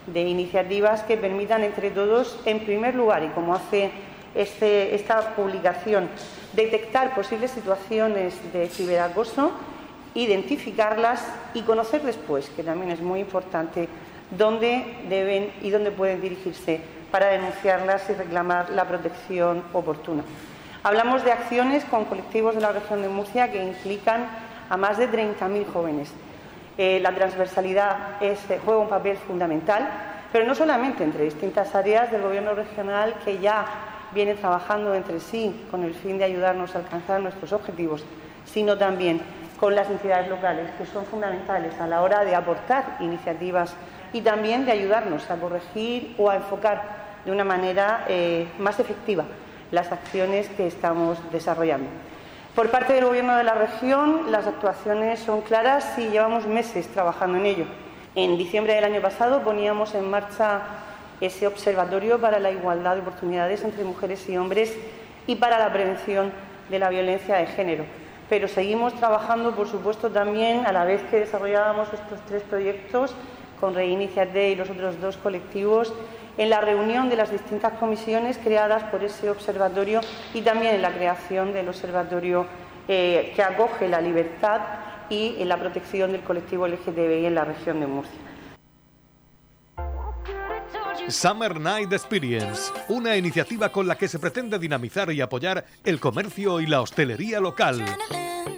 de 0.07 0.23
iniciativas 0.23 1.03
que 1.03 1.17
permitan 1.17 1.65
entre 1.65 1.91
todos, 1.91 2.41
en 2.45 2.61
primer 2.61 2.95
lugar, 2.95 3.23
y 3.25 3.29
como 3.29 3.55
hace 3.55 3.91
este, 4.35 4.95
esta 4.95 5.35
publicación, 5.35 6.09
detectar 6.55 7.15
posibles 7.15 7.51
situaciones 7.51 8.35
de 8.53 8.69
ciberacoso, 8.69 9.53
identificarlas 10.15 11.27
y 11.55 11.63
conocer 11.63 12.03
después, 12.03 12.51
que 12.51 12.63
también 12.63 12.91
es 12.91 13.01
muy 13.01 13.21
importante, 13.21 13.89
dónde 14.31 14.85
deben 15.09 15.51
y 15.63 15.71
dónde 15.71 15.91
pueden 15.91 16.21
dirigirse 16.21 16.81
para 17.11 17.29
denunciarlas 17.29 18.09
y 18.11 18.15
reclamar 18.15 18.71
la 18.71 18.85
protección 18.85 19.63
oportuna. 19.73 20.23
Hablamos 20.83 21.25
de 21.25 21.33
acciones 21.33 21.85
con 21.85 22.05
colectivos 22.05 22.55
de 22.55 22.61
la 22.61 22.73
región 22.73 23.03
de 23.03 23.09
Murcia 23.09 23.51
que 23.51 23.63
implican 23.63 24.27
a 24.71 24.77
más 24.77 24.99
de 24.99 25.11
30.000 25.11 25.67
jóvenes 25.73 26.13
eh, 26.79 27.01
la 27.01 27.13
transversalidad 27.13 28.23
eh, 28.23 28.37
juega 28.65 28.79
un 28.79 28.89
papel 28.89 29.17
fundamental, 29.17 29.89
pero 30.31 30.47
no 30.47 30.55
solamente 30.55 31.03
entre 31.03 31.25
distintas 31.25 31.75
áreas 31.75 32.13
del 32.13 32.23
Gobierno 32.23 32.55
regional 32.55 33.17
que 33.25 33.39
ya 33.39 33.67
viene 34.13 34.37
trabajando 34.37 34.95
entre 34.95 35.19
sí 35.19 35.67
con 35.73 35.83
el 35.83 35.93
fin 35.93 36.19
de 36.19 36.25
ayudarnos 36.25 36.77
a 36.77 36.79
alcanzar 36.79 37.21
nuestros 37.21 37.53
objetivos, 37.53 38.05
sino 38.45 38.79
también 38.79 39.21
con 39.59 39.75
las 39.75 39.91
entidades 39.91 40.29
locales, 40.29 40.71
que 40.79 40.87
son 40.87 41.05
fundamentales 41.05 41.81
a 41.81 41.89
la 41.89 42.01
hora 42.01 42.25
de 42.25 42.37
aportar 42.37 42.97
iniciativas 43.01 43.75
y 44.13 44.21
también 44.21 44.65
de 44.65 44.71
ayudarnos 44.71 45.29
a 45.33 45.37
corregir 45.37 46.15
o 46.17 46.31
a 46.31 46.37
enfocar 46.37 46.98
de 47.29 47.33
una 47.33 47.45
manera 47.45 48.07
eh, 48.09 48.47
más 48.59 48.81
efectiva 48.81 49.27
las 49.71 49.93
acciones 49.93 50.49
que 50.49 50.67
estamos 50.67 51.19
desarrollando. 51.31 51.91
Por 52.55 52.71
parte 52.71 52.95
del 52.95 53.05
Gobierno 53.05 53.37
de 53.37 53.45
la 53.45 53.53
región, 53.53 54.33
las 54.33 54.47
actuaciones 54.47 55.21
son 55.21 55.43
claras 55.43 55.99
y 55.99 56.09
llevamos 56.09 56.47
meses 56.47 56.89
trabajando 56.89 57.37
en 57.37 57.45
ello. 57.45 57.67
En 58.15 58.39
diciembre 58.39 58.73
del 58.73 58.85
año 58.85 59.03
pasado 59.03 59.43
poníamos 59.43 59.95
en 59.95 60.09
marcha 60.09 60.63
ese 61.21 61.47
observatorio 61.47 62.19
para 62.19 62.39
la 62.39 62.51
igualdad 62.51 62.95
de 62.95 63.03
oportunidades 63.03 63.63
entre 63.63 63.85
mujeres 63.85 64.27
y 64.27 64.39
hombres 64.39 64.75
y 65.27 65.37
para 65.37 65.59
la 65.59 65.71
prevención 65.71 66.33
de 66.71 66.79
la 66.79 66.89
violencia 66.89 67.37
de 67.37 67.47
género. 67.47 67.85
Pero 68.31 68.49
seguimos 68.49 68.95
trabajando, 68.95 69.55
por 69.55 69.69
supuesto, 69.69 70.09
también 70.09 70.65
a 70.67 70.73
la 70.73 70.87
vez 70.87 71.03
que 71.11 71.21
desarrollábamos 71.21 71.93
estos 71.93 72.21
tres 72.27 72.43
proyectos 72.45 73.15
con 73.61 73.75
Reiniciate 73.75 74.51
y 74.51 74.57
los 74.57 74.71
otros 74.71 74.99
dos 74.99 75.19
colectivos 75.19 75.93
en 76.39 76.51
la 76.51 76.61
reunión 76.61 77.11
de 77.11 77.17
las 77.17 77.31
distintas 77.31 77.75
comisiones 77.75 78.39
creadas 78.39 78.85
por 78.85 79.05
ese 79.05 79.29
observatorio 79.29 80.01
y 80.33 80.41
también 80.41 80.77
en 80.77 80.83
la 80.83 80.93
creación 80.93 81.53
del 81.53 81.69
observatorio 81.69 82.47
eh, 82.87 83.33
que 83.35 83.43
acoge 83.43 83.89
la 83.89 84.01
libertad 84.01 84.61
y 85.11 85.37
en 85.39 85.49
la 85.49 85.59
protección 85.59 86.13
del 86.13 86.23
colectivo 86.23 86.67
LGTBI 86.67 87.27
en 87.27 87.35
la 87.35 87.45
región 87.45 87.81
de 87.81 87.87
Murcia. 87.87 88.21
Summer 91.09 91.59
Night 91.59 91.93
Experience, 91.93 92.73
una 92.89 93.17
iniciativa 93.17 93.71
con 93.71 93.87
la 93.87 93.97
que 93.97 94.09
se 94.09 94.19
pretende 94.19 94.59
dinamizar 94.59 95.11
y 95.11 95.21
apoyar 95.21 95.65
el 95.85 96.01
comercio 96.01 96.61
y 96.61 96.67
la 96.67 96.81
hostelería 96.81 97.41
local 97.41 97.85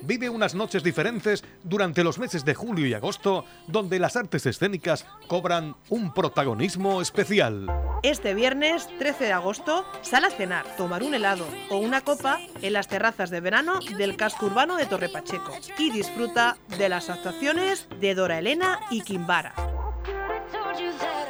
vive 0.02 0.28
unas 0.28 0.54
noches 0.54 0.82
diferentes 0.82 1.44
durante 1.62 2.02
los 2.02 2.18
meses 2.18 2.44
de 2.44 2.54
julio 2.54 2.86
y 2.86 2.94
agosto, 2.94 3.44
donde 3.68 3.98
las 3.98 4.16
artes 4.16 4.44
escénicas 4.46 5.06
cobran 5.28 5.76
un 5.88 6.12
protagonismo 6.12 7.00
especial. 7.00 7.66
Este 8.02 8.34
viernes 8.34 8.88
13 8.98 9.26
de 9.26 9.32
agosto, 9.32 9.84
sal 10.02 10.24
a 10.24 10.30
cenar, 10.30 10.64
tomar 10.76 11.02
un 11.02 11.14
helado 11.14 11.46
o 11.70 11.78
una 11.78 12.00
copa 12.00 12.40
en 12.62 12.72
las 12.72 12.88
terrazas 12.88 13.30
de 13.30 13.40
verano 13.40 13.78
del 13.96 14.16
casco 14.16 14.46
urbano 14.46 14.76
de 14.76 14.86
Torre 14.86 15.10
Pacheco 15.10 15.56
y 15.78 15.90
disfruta 15.90 16.56
de 16.78 16.88
las 16.88 17.10
actuaciones 17.10 17.86
de 18.00 18.14
Dora 18.14 18.38
Elena 18.38 18.80
y 18.90 19.02
Kimbara. 19.02 19.54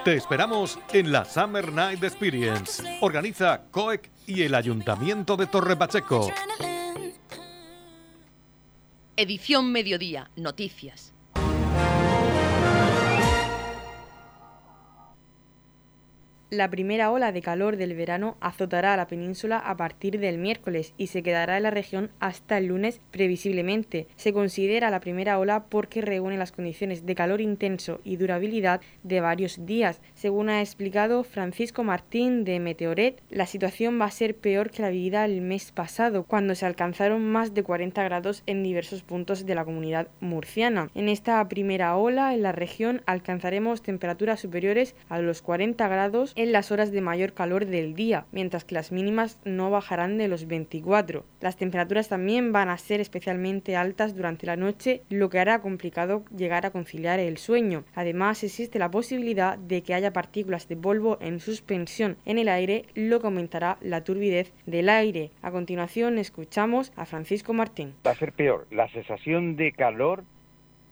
Te 0.04 0.14
esperamos 0.14 0.78
en 0.94 1.12
la 1.12 1.26
Summer 1.26 1.70
Night 1.70 2.02
Experience. 2.02 2.82
Organiza 3.02 3.64
COEC 3.70 4.10
y 4.26 4.42
el 4.42 4.54
Ayuntamiento 4.54 5.36
de 5.36 5.46
Torre 5.46 5.76
Pacheco. 5.76 6.30
Edición 9.14 9.70
Mediodía, 9.70 10.30
Noticias. 10.36 11.12
La 16.50 16.68
primera 16.68 17.12
ola 17.12 17.30
de 17.30 17.42
calor 17.42 17.76
del 17.76 17.94
verano 17.94 18.36
azotará 18.40 18.92
a 18.92 18.96
la 18.96 19.06
península 19.06 19.56
a 19.56 19.76
partir 19.76 20.18
del 20.18 20.36
miércoles 20.36 20.94
y 20.98 21.06
se 21.06 21.22
quedará 21.22 21.56
en 21.56 21.62
la 21.62 21.70
región 21.70 22.10
hasta 22.18 22.58
el 22.58 22.66
lunes 22.66 23.00
previsiblemente. 23.12 24.08
Se 24.16 24.32
considera 24.32 24.90
la 24.90 24.98
primera 24.98 25.38
ola 25.38 25.66
porque 25.68 26.00
reúne 26.00 26.36
las 26.36 26.50
condiciones 26.50 27.06
de 27.06 27.14
calor 27.14 27.40
intenso 27.40 28.00
y 28.02 28.16
durabilidad 28.16 28.80
de 29.04 29.20
varios 29.20 29.64
días. 29.64 30.00
Según 30.14 30.48
ha 30.48 30.60
explicado 30.60 31.22
Francisco 31.22 31.84
Martín 31.84 32.42
de 32.42 32.58
Meteoret, 32.58 33.22
la 33.30 33.46
situación 33.46 34.00
va 34.00 34.06
a 34.06 34.10
ser 34.10 34.34
peor 34.34 34.72
que 34.72 34.82
la 34.82 34.90
vivida 34.90 35.24
el 35.26 35.42
mes 35.42 35.70
pasado, 35.70 36.24
cuando 36.24 36.56
se 36.56 36.66
alcanzaron 36.66 37.30
más 37.30 37.54
de 37.54 37.62
40 37.62 38.02
grados 38.02 38.42
en 38.46 38.64
diversos 38.64 39.04
puntos 39.04 39.46
de 39.46 39.54
la 39.54 39.64
comunidad 39.64 40.08
murciana. 40.18 40.90
En 40.96 41.08
esta 41.08 41.48
primera 41.48 41.96
ola 41.96 42.34
en 42.34 42.42
la 42.42 42.50
región 42.50 43.02
alcanzaremos 43.06 43.82
temperaturas 43.82 44.40
superiores 44.40 44.96
a 45.08 45.20
los 45.20 45.42
40 45.42 45.86
grados 45.86 46.34
en 46.40 46.52
las 46.52 46.72
horas 46.72 46.90
de 46.90 47.02
mayor 47.02 47.34
calor 47.34 47.66
del 47.66 47.92
día, 47.92 48.24
mientras 48.32 48.64
que 48.64 48.74
las 48.74 48.92
mínimas 48.92 49.38
no 49.44 49.70
bajarán 49.70 50.16
de 50.16 50.26
los 50.26 50.46
24. 50.46 51.22
Las 51.42 51.58
temperaturas 51.58 52.08
también 52.08 52.50
van 52.50 52.70
a 52.70 52.78
ser 52.78 52.98
especialmente 52.98 53.76
altas 53.76 54.16
durante 54.16 54.46
la 54.46 54.56
noche, 54.56 55.02
lo 55.10 55.28
que 55.28 55.38
hará 55.38 55.60
complicado 55.60 56.24
llegar 56.34 56.64
a 56.64 56.70
conciliar 56.70 57.20
el 57.20 57.36
sueño. 57.36 57.84
Además, 57.94 58.42
existe 58.42 58.78
la 58.78 58.90
posibilidad 58.90 59.58
de 59.58 59.82
que 59.82 59.92
haya 59.92 60.14
partículas 60.14 60.66
de 60.66 60.78
polvo 60.78 61.18
en 61.20 61.40
suspensión 61.40 62.16
en 62.24 62.38
el 62.38 62.48
aire, 62.48 62.86
lo 62.94 63.20
que 63.20 63.26
aumentará 63.26 63.76
la 63.82 64.02
turbidez 64.02 64.54
del 64.64 64.88
aire. 64.88 65.32
A 65.42 65.50
continuación, 65.50 66.16
escuchamos 66.16 66.90
a 66.96 67.04
Francisco 67.04 67.52
Martín. 67.52 67.92
Va 68.06 68.12
a 68.12 68.16
ser 68.16 68.32
peor. 68.32 68.66
La 68.70 68.88
sensación 68.88 69.56
de 69.56 69.72
calor 69.72 70.24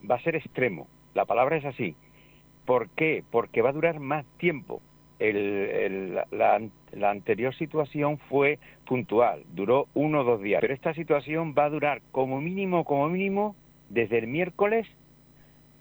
va 0.07 0.13
a 0.13 0.21
ser 0.21 0.35
extremo. 0.35 0.87
La 1.15 1.25
palabra 1.25 1.57
es 1.57 1.65
así. 1.65 1.95
¿Por 2.65 2.87
qué? 2.89 3.23
Porque 3.31 3.63
va 3.63 3.69
a 3.69 3.73
durar 3.73 3.99
más 3.99 4.27
tiempo. 4.37 4.79
La, 5.19 6.61
la, 6.93 7.09
anterior 7.09 7.53
situación 7.55 8.17
fue 8.29 8.57
puntual, 8.85 9.43
duró 9.53 9.87
uno 9.93 10.21
o 10.21 10.23
dos 10.23 10.41
días, 10.41 10.61
pero 10.61 10.73
esta 10.73 10.93
situación 10.93 11.53
va 11.57 11.65
a 11.65 11.69
durar 11.69 12.01
como 12.11 12.39
mínimo, 12.39 12.85
como 12.85 13.09
mínimo, 13.09 13.55
desde 13.89 14.19
el 14.19 14.27
miércoles 14.27 14.87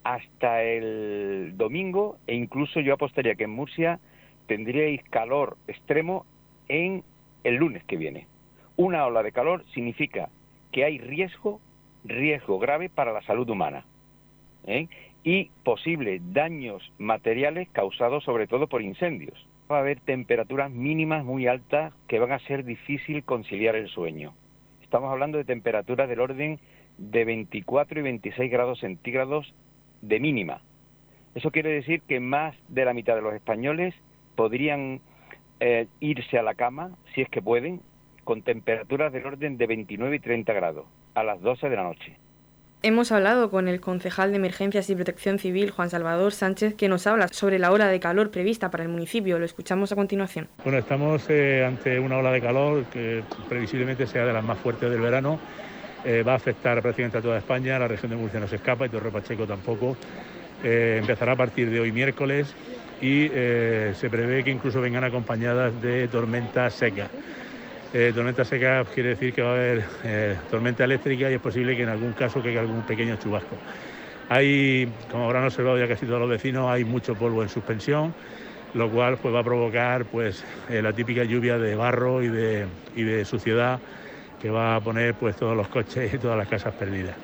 hasta 0.03 0.63
el 0.63 1.53
domingo 1.57 2.17
e 2.27 2.35
incluso 2.35 2.81
yo 2.81 2.95
apostaría 2.95 3.35
que 3.35 3.45
en 3.45 3.51
Murcia 3.51 4.01
tendríais 4.47 5.03
calor 5.11 5.57
extremo 5.67 6.25
en 6.69 7.05
el 7.45 7.57
lunes 7.57 7.85
que 7.85 7.97
viene. 7.97 8.27
Una 8.77 9.07
ola 9.07 9.23
de 9.23 9.33
calor 9.33 9.65
significa 9.75 10.31
que 10.73 10.85
hay 10.85 10.99
riesgo, 10.99 11.61
riesgo 12.05 12.59
grave 12.59 12.89
para 12.89 13.13
la 13.13 13.23
salud 13.23 13.49
humana. 13.49 13.85
¿Eh? 14.69 14.89
y 15.25 15.51
posibles 15.65 16.23
daños 16.33 16.93
materiales 16.99 17.69
causados 17.73 18.25
sobre 18.25 18.47
todo 18.47 18.69
por 18.69 18.83
incendios. 18.83 19.47
Va 19.71 19.79
a 19.79 19.81
haber 19.81 20.01
temperaturas 20.01 20.71
mínimas 20.71 21.25
muy 21.25 21.47
altas 21.47 21.93
que 22.07 22.19
van 22.19 22.33
a 22.33 22.39
ser 22.41 22.65
difícil 22.65 23.25
conciliar 23.25 23.75
el 23.75 23.89
sueño. 23.89 24.35
Estamos 24.83 25.11
hablando 25.11 25.37
de 25.39 25.45
temperaturas 25.45 26.09
del 26.09 26.21
orden 26.21 26.61
de 26.97 27.25
24 27.25 28.01
y 28.01 28.03
26 28.03 28.51
grados 28.51 28.81
centígrados 28.81 29.53
de 30.01 30.21
mínima. 30.21 30.63
Eso 31.35 31.51
quiere 31.51 31.71
decir 31.71 32.01
que 32.03 32.21
más 32.21 32.55
de 32.69 32.85
la 32.85 32.95
mitad 32.95 33.15
de 33.15 33.23
los 33.23 33.35
españoles 33.35 33.95
podrían 34.35 35.01
eh, 35.61 35.87
irse 36.01 36.39
a 36.39 36.43
la 36.43 36.55
cama, 36.55 36.93
si 37.15 37.21
es 37.21 37.29
que 37.29 37.43
pueden, 37.43 37.81
con 38.25 38.43
temperaturas 38.43 39.13
del 39.13 39.27
orden 39.27 39.59
de 39.59 39.67
29 39.67 40.17
y 40.17 40.21
30 40.21 40.53
grados 40.53 40.87
a 41.15 41.23
las 41.23 41.41
12 41.41 41.69
de 41.69 41.77
la 41.77 41.83
noche. 41.83 42.17
Hemos 42.81 43.11
hablado 43.11 43.51
con 43.51 43.67
el 43.67 43.81
concejal 43.81 44.31
de 44.31 44.37
Emergencias 44.37 44.89
y 44.89 44.95
Protección 44.95 45.41
Civil, 45.41 45.73
Juan 45.73 45.91
Salvador 45.91 46.31
Sánchez, 46.33 46.75
que 46.75 46.89
nos 46.89 47.09
habla 47.09 47.27
sobre 47.27 47.59
la 47.59 47.73
ola 47.73 47.89
de 47.89 47.99
calor 47.99 48.31
prevista 48.31 48.71
para 48.71 48.85
el 48.85 48.89
municipio. 48.89 49.37
Lo 49.41 49.45
escuchamos 49.45 49.91
a 49.91 49.97
continuación. 49.97 50.47
Bueno, 50.63 50.79
estamos 50.79 51.25
eh, 51.29 51.65
ante 51.67 51.99
una 51.99 52.19
ola 52.19 52.31
de 52.31 52.41
calor 52.41 52.85
que 52.85 53.25
previsiblemente 53.49 54.07
sea 54.07 54.25
de 54.25 54.33
las 54.33 54.45
más 54.45 54.59
fuertes 54.59 54.89
del 54.89 55.01
verano. 55.01 55.41
Eh, 56.05 56.23
va 56.23 56.35
a 56.35 56.37
afectar 56.37 56.81
prácticamente 56.81 57.19
a 57.19 57.21
toda 57.21 57.39
España, 57.39 57.81
la 57.81 57.89
región 57.89 58.13
de 58.13 58.17
Murcia 58.17 58.39
no 58.39 58.47
se 58.47 58.57
escapa 58.57 58.87
y 58.87 58.91
Torre 58.91 59.11
Pacheco 59.11 59.45
tampoco. 59.45 59.97
Eh, 60.63 60.99
empezará 61.01 61.33
a 61.33 61.37
partir 61.37 61.71
de 61.71 61.81
hoy 61.81 61.91
miércoles 61.91 62.55
y 63.03 63.29
se 63.29 64.09
prevé 64.09 64.45
que 64.45 64.51
incluso 64.51 64.81
vengan 64.81 65.03
acompañadas 65.03 65.83
de 65.83 66.07
tormentas 66.07 66.75
secas. 66.75 67.09
Eh, 67.95 68.13
tormenta 68.15 68.45
seca 68.45 68.85
quiere 68.85 69.11
decir 69.11 69.33
que 69.33 69.41
va 69.41 69.51
a 69.51 69.53
haber 69.55 69.85
eh, 70.05 70.37
tormenta 70.51 70.85
eléctrica 70.85 71.31
y 71.31 71.35
es 71.35 71.41
posible 71.41 71.75
que 71.75 71.85
en 71.85 71.89
algún 71.89 72.13
caso 72.13 72.43
caiga 72.43 72.61
algún 72.61 72.83
pequeño 72.83 73.17
chubasco. 73.17 73.57
Hay, 74.29 74.93
como 75.11 75.25
habrán 75.25 75.45
observado 75.45 75.79
ya 75.79 75.89
casi 75.89 76.05
todos 76.05 76.21
los 76.21 76.29
vecinos, 76.29 76.71
hay 76.71 76.85
mucho 76.85 77.17
polvo 77.17 77.43
en 77.43 77.49
suspensión, 77.49 78.15
lo 78.75 78.91
cual 78.91 79.17
pues, 79.17 79.35
va 79.35 79.41
a 79.41 79.45
provocar 79.45 80.05
pues, 80.05 80.45
eh, 80.69 80.83
la 80.83 80.93
típica 80.93 81.25
lluvia 81.25 81.57
de 81.57 81.77
barro 81.77 82.23
y 82.23 82.29
de, 82.29 82.67
y 82.95 83.05
de, 83.05 83.25
suciedad 83.25 83.81
que 84.39 84.51
va 84.51 84.77
a 84.77 84.81
poner 84.83 85.15
pues, 85.15 85.37
todos 85.37 85.57
los 85.57 85.69
coches 85.69 86.13
y 86.13 86.19
todas 86.19 86.37
las 86.37 86.47
casas 86.47 86.75
perdidas. 86.75 87.17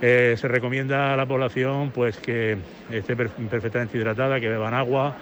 se 0.00 0.48
recomienda 0.48 1.14
a 1.14 1.16
la 1.16 1.26
población 1.26 1.90
pues, 1.90 2.16
que 2.18 2.58
esté 2.90 3.16
perfectamente 3.16 3.98
hidratada, 3.98 4.38
que 4.38 4.48
beban 4.48 4.72
agua, 4.72 5.16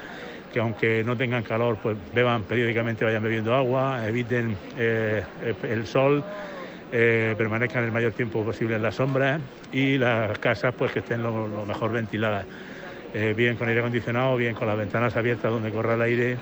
que 0.55 0.61
aunque 0.61 1.03
no 1.03 1.17
tengan 1.17 1.43
calor, 1.43 1.77
pues 1.83 1.97
beban 2.15 2.45
periódicamente, 2.45 3.05
vayan 3.05 3.25
bebiendo 3.25 3.53
agua, 3.57 4.07
eviten 4.07 4.57
eh, 4.77 5.25
el 5.65 5.85
sol, 5.85 6.25
eh, 6.93 7.35
permanezcan 7.37 7.83
el 7.83 7.91
mayor 7.91 8.13
tiempo 8.13 8.45
posible 8.45 8.77
en 8.77 8.83
la 8.83 8.93
sombra 8.93 9.41
y 9.73 9.99
las 9.99 10.39
casas 10.39 10.73
pues 10.79 10.93
que 10.93 11.01
estén 11.01 11.25
lo, 11.25 11.67
mejor 11.67 11.91
ventiladas, 11.91 12.47
eh, 13.13 13.35
bien 13.37 13.57
con 13.57 13.67
aire 13.67 13.81
acondicionado, 13.81 14.37
bien 14.37 14.55
con 14.55 14.69
las 14.69 14.79
ventanas 14.79 15.17
abiertas 15.17 15.51
donde 15.51 15.73
corra 15.73 15.95
el 15.95 16.03
aire 16.03 16.39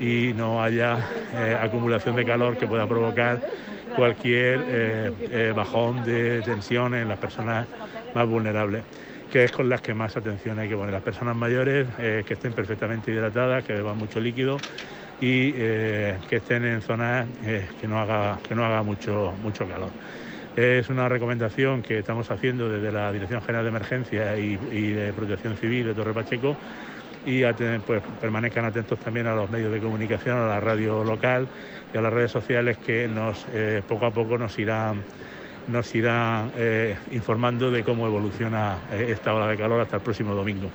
y 0.00 0.32
no 0.34 0.60
haya 0.60 0.98
acumulación 1.62 2.16
de 2.16 2.24
calor 2.24 2.56
que 2.56 2.66
pueda 2.66 2.88
provocar 2.88 3.40
cualquier 3.94 5.14
bajón 5.54 6.04
de 6.04 6.42
tensión 6.42 6.96
en 6.96 7.06
las 7.06 7.18
personas 7.18 7.68
más 8.12 8.26
vulnerables 8.26 8.82
que 9.34 9.46
es 9.46 9.50
con 9.50 9.68
las 9.68 9.80
que 9.80 9.94
más 9.94 10.16
atención 10.16 10.60
hay 10.60 10.68
que 10.68 10.76
poner. 10.76 10.92
Las 10.92 11.02
personas 11.02 11.34
mayores 11.34 11.88
eh, 11.98 12.22
que 12.24 12.34
estén 12.34 12.52
perfectamente 12.52 13.10
hidratadas, 13.10 13.64
que 13.64 13.72
beban 13.72 13.98
mucho 13.98 14.20
líquido 14.20 14.56
y 15.20 15.50
eh, 15.56 16.20
que 16.28 16.36
estén 16.36 16.64
en 16.64 16.80
zonas 16.80 17.26
eh, 17.42 17.66
que 17.80 17.88
no 17.88 17.98
haga, 17.98 18.38
que 18.46 18.54
no 18.54 18.64
haga 18.64 18.84
mucho, 18.84 19.34
mucho 19.42 19.66
calor. 19.66 19.90
Es 20.54 20.88
una 20.88 21.08
recomendación 21.08 21.82
que 21.82 21.98
estamos 21.98 22.30
haciendo 22.30 22.68
desde 22.68 22.92
la 22.92 23.10
Dirección 23.10 23.42
General 23.42 23.64
de 23.64 23.70
Emergencia 23.70 24.38
y, 24.38 24.56
de 24.56 25.12
Protección 25.12 25.56
Civil 25.56 25.84
de 25.84 25.94
Torre 25.94 26.14
Pacheco 26.14 26.56
y 27.24 27.42
pues, 27.84 28.04
permanezcan 28.20 28.66
atentos 28.66 29.00
también 29.00 29.26
a 29.26 29.34
los 29.34 29.50
medios 29.50 29.72
de 29.72 29.80
comunicación, 29.80 30.38
a 30.38 30.46
la 30.46 30.60
radio 30.60 31.02
local 31.02 31.48
y 31.92 31.98
a 31.98 32.02
las 32.02 32.12
redes 32.12 32.30
sociales 32.30 32.78
que 32.78 33.08
nos, 33.08 33.46
poco 33.88 34.06
a 34.06 34.12
poco 34.12 34.38
nos 34.38 34.56
irán 34.60 35.02
nos 35.68 35.94
irá 35.94 36.50
eh, 36.56 36.96
informando 37.12 37.70
de 37.70 37.84
cómo 37.84 38.06
evoluciona 38.06 38.78
eh, 38.92 39.08
esta 39.10 39.34
ola 39.34 39.46
de 39.48 39.56
calor 39.56 39.80
hasta 39.80 39.96
el 39.96 40.02
próximo 40.02 40.34
domingo. 40.34 40.68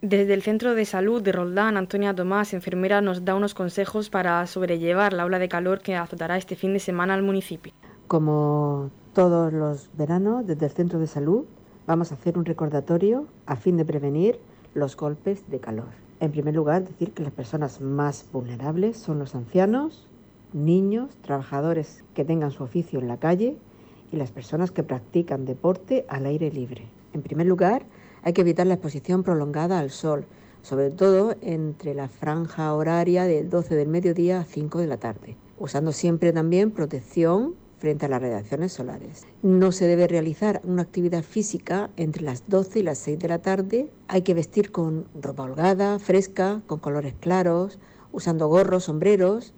Desde 0.00 0.34
el 0.34 0.42
Centro 0.42 0.74
de 0.74 0.84
Salud 0.84 1.22
de 1.22 1.30
Roldán, 1.30 1.76
Antonia 1.76 2.12
Tomás, 2.12 2.54
enfermera, 2.54 3.00
nos 3.00 3.24
da 3.24 3.36
unos 3.36 3.54
consejos 3.54 4.10
para 4.10 4.44
sobrellevar 4.48 5.12
la 5.12 5.24
ola 5.24 5.38
de 5.38 5.48
calor 5.48 5.80
que 5.80 5.94
azotará 5.94 6.36
este 6.36 6.56
fin 6.56 6.72
de 6.72 6.80
semana 6.80 7.14
al 7.14 7.22
municipio. 7.22 7.72
Como 8.08 8.90
todos 9.12 9.52
los 9.52 9.90
veranos, 9.96 10.44
desde 10.46 10.66
el 10.66 10.72
Centro 10.72 10.98
de 10.98 11.06
Salud 11.06 11.44
vamos 11.86 12.10
a 12.10 12.14
hacer 12.14 12.36
un 12.36 12.44
recordatorio 12.44 13.26
a 13.46 13.56
fin 13.56 13.76
de 13.76 13.84
prevenir 13.84 14.40
los 14.74 14.96
golpes 14.96 15.48
de 15.48 15.60
calor. 15.60 15.88
En 16.18 16.30
primer 16.30 16.54
lugar, 16.54 16.84
decir 16.84 17.12
que 17.12 17.22
las 17.22 17.32
personas 17.32 17.80
más 17.80 18.26
vulnerables 18.32 18.96
son 18.96 19.18
los 19.18 19.34
ancianos, 19.34 20.06
niños, 20.54 21.16
trabajadores 21.22 22.04
que 22.14 22.24
tengan 22.24 22.50
su 22.50 22.62
oficio 22.62 23.00
en 23.00 23.08
la 23.08 23.18
calle 23.18 23.56
y 24.12 24.16
las 24.16 24.30
personas 24.30 24.70
que 24.70 24.82
practican 24.82 25.44
deporte 25.44 26.04
al 26.08 26.26
aire 26.26 26.50
libre. 26.50 26.86
En 27.12 27.22
primer 27.22 27.46
lugar, 27.46 27.84
hay 28.22 28.32
que 28.32 28.42
evitar 28.42 28.66
la 28.66 28.74
exposición 28.74 29.22
prolongada 29.22 29.78
al 29.78 29.90
sol, 29.90 30.24
sobre 30.62 30.90
todo 30.90 31.34
entre 31.40 31.94
la 31.94 32.08
franja 32.08 32.72
horaria 32.74 33.24
de 33.24 33.42
12 33.42 33.74
del 33.74 33.88
mediodía 33.88 34.40
a 34.40 34.44
5 34.44 34.78
de 34.78 34.86
la 34.86 34.98
tarde, 34.98 35.36
usando 35.58 35.92
siempre 35.92 36.32
también 36.32 36.70
protección 36.70 37.54
frente 37.78 38.06
a 38.06 38.08
las 38.08 38.22
radiaciones 38.22 38.72
solares. 38.72 39.26
No 39.42 39.72
se 39.72 39.88
debe 39.88 40.06
realizar 40.06 40.60
una 40.62 40.82
actividad 40.82 41.24
física 41.24 41.90
entre 41.96 42.22
las 42.22 42.44
12 42.46 42.78
y 42.78 42.82
las 42.84 42.98
6 42.98 43.18
de 43.18 43.28
la 43.28 43.40
tarde. 43.40 43.90
Hay 44.06 44.22
que 44.22 44.34
vestir 44.34 44.70
con 44.70 45.06
ropa 45.20 45.42
holgada, 45.42 45.98
fresca, 45.98 46.62
con 46.68 46.78
colores 46.78 47.14
claros, 47.18 47.80
usando 48.12 48.46
gorros, 48.46 48.84
sombreros 48.84 49.52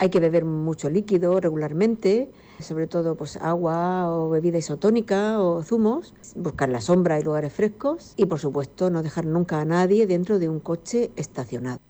hay 0.00 0.08
que 0.08 0.18
beber 0.18 0.46
mucho 0.46 0.88
líquido 0.88 1.38
regularmente, 1.40 2.30
sobre 2.58 2.86
todo 2.86 3.16
pues 3.16 3.36
agua 3.36 4.10
o 4.10 4.30
bebida 4.30 4.56
isotónica 4.56 5.38
o 5.38 5.62
zumos, 5.62 6.14
buscar 6.34 6.70
la 6.70 6.80
sombra 6.80 7.20
y 7.20 7.22
lugares 7.22 7.52
frescos 7.52 8.14
y 8.16 8.24
por 8.24 8.38
supuesto 8.38 8.88
no 8.88 9.02
dejar 9.02 9.26
nunca 9.26 9.60
a 9.60 9.66
nadie 9.66 10.06
dentro 10.06 10.38
de 10.38 10.48
un 10.48 10.58
coche 10.58 11.10
estacionado. 11.16 11.80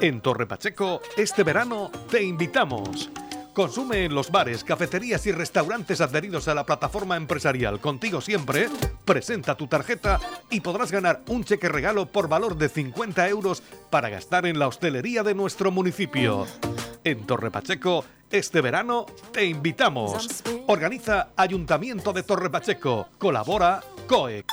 En 0.00 0.20
Torre 0.20 0.46
Pacheco, 0.46 1.00
este 1.16 1.42
verano 1.42 1.90
te 2.08 2.22
invitamos. 2.22 3.10
Consume 3.56 4.04
en 4.04 4.14
los 4.14 4.30
bares, 4.30 4.62
cafeterías 4.64 5.24
y 5.24 5.32
restaurantes 5.32 6.02
adheridos 6.02 6.46
a 6.46 6.54
la 6.54 6.66
plataforma 6.66 7.16
empresarial 7.16 7.80
Contigo 7.80 8.20
Siempre, 8.20 8.68
presenta 9.06 9.54
tu 9.56 9.66
tarjeta 9.66 10.20
y 10.50 10.60
podrás 10.60 10.92
ganar 10.92 11.22
un 11.28 11.42
cheque 11.42 11.70
regalo 11.70 12.04
por 12.04 12.28
valor 12.28 12.58
de 12.58 12.68
50 12.68 13.26
euros 13.30 13.62
para 13.88 14.10
gastar 14.10 14.44
en 14.44 14.58
la 14.58 14.68
hostelería 14.68 15.22
de 15.22 15.34
nuestro 15.34 15.70
municipio. 15.70 16.46
En 17.02 17.26
Torre 17.26 17.50
Pacheco, 17.50 18.04
este 18.30 18.60
verano 18.60 19.06
te 19.32 19.46
invitamos. 19.46 20.44
Organiza 20.66 21.28
Ayuntamiento 21.34 22.12
de 22.12 22.24
Torre 22.24 22.50
Pacheco. 22.50 23.08
Colabora 23.16 23.82
COEC. 24.06 24.52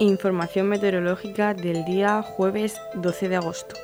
Información 0.00 0.68
meteorológica 0.68 1.54
del 1.54 1.84
día 1.84 2.22
jueves 2.22 2.80
12 2.94 3.28
de 3.28 3.34
agosto. 3.36 3.74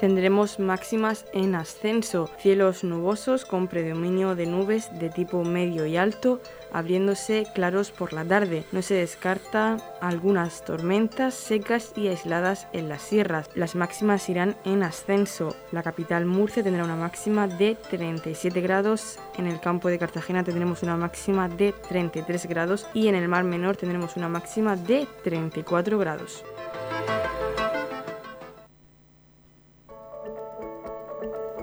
Tendremos 0.00 0.58
máximas 0.58 1.26
en 1.34 1.54
ascenso, 1.56 2.30
cielos 2.38 2.84
nubosos 2.84 3.44
con 3.44 3.68
predominio 3.68 4.34
de 4.34 4.46
nubes 4.46 4.88
de 4.98 5.10
tipo 5.10 5.44
medio 5.44 5.84
y 5.84 5.98
alto, 5.98 6.40
abriéndose 6.76 7.46
claros 7.54 7.90
por 7.90 8.12
la 8.12 8.24
tarde. 8.24 8.64
No 8.70 8.82
se 8.82 8.94
descarta 8.94 9.78
algunas 10.02 10.62
tormentas 10.64 11.34
secas 11.34 11.92
y 11.96 12.08
aisladas 12.08 12.68
en 12.74 12.90
las 12.90 13.00
sierras. 13.00 13.48
Las 13.54 13.74
máximas 13.74 14.28
irán 14.28 14.56
en 14.64 14.82
ascenso. 14.82 15.56
La 15.72 15.82
capital 15.82 16.26
Murcia 16.26 16.62
tendrá 16.62 16.84
una 16.84 16.96
máxima 16.96 17.48
de 17.48 17.76
37 17.88 18.60
grados, 18.60 19.18
en 19.38 19.46
el 19.46 19.58
campo 19.58 19.88
de 19.88 19.98
Cartagena 19.98 20.44
tendremos 20.44 20.82
una 20.82 20.96
máxima 20.96 21.48
de 21.48 21.72
33 21.88 22.46
grados 22.46 22.86
y 22.92 23.08
en 23.08 23.14
el 23.14 23.28
Mar 23.28 23.44
Menor 23.44 23.76
tendremos 23.76 24.16
una 24.16 24.28
máxima 24.28 24.76
de 24.76 25.06
34 25.24 25.98
grados. 25.98 26.44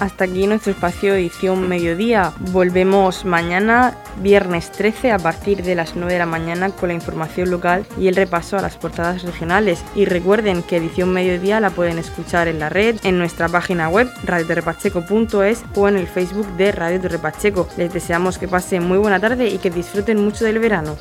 Hasta 0.00 0.24
aquí 0.24 0.46
nuestro 0.46 0.72
espacio 0.72 1.14
edición 1.14 1.68
mediodía. 1.68 2.32
Volvemos 2.50 3.24
mañana, 3.24 3.96
viernes 4.20 4.72
13, 4.72 5.12
a 5.12 5.18
partir 5.18 5.62
de 5.62 5.76
las 5.76 5.94
9 5.94 6.12
de 6.12 6.18
la 6.18 6.26
mañana 6.26 6.70
con 6.70 6.88
la 6.88 6.94
información 6.94 7.50
local 7.50 7.86
y 7.96 8.08
el 8.08 8.16
repaso 8.16 8.58
a 8.58 8.62
las 8.62 8.76
portadas 8.76 9.22
regionales. 9.22 9.84
Y 9.94 10.04
recuerden 10.04 10.62
que 10.62 10.78
edición 10.78 11.12
mediodía 11.12 11.60
la 11.60 11.70
pueden 11.70 11.98
escuchar 11.98 12.48
en 12.48 12.58
la 12.58 12.70
red, 12.70 12.96
en 13.04 13.18
nuestra 13.18 13.48
página 13.48 13.88
web 13.88 14.10
radioterrepacheco.es 14.24 15.64
o 15.76 15.88
en 15.88 15.96
el 15.96 16.08
Facebook 16.08 16.48
de 16.56 16.72
Radio 16.72 17.00
Torre 17.00 17.20
Les 17.76 17.92
deseamos 17.92 18.38
que 18.38 18.48
pasen 18.48 18.84
muy 18.86 18.98
buena 18.98 19.20
tarde 19.20 19.48
y 19.48 19.58
que 19.58 19.70
disfruten 19.70 20.22
mucho 20.22 20.44
del 20.44 20.58
verano. 20.58 20.96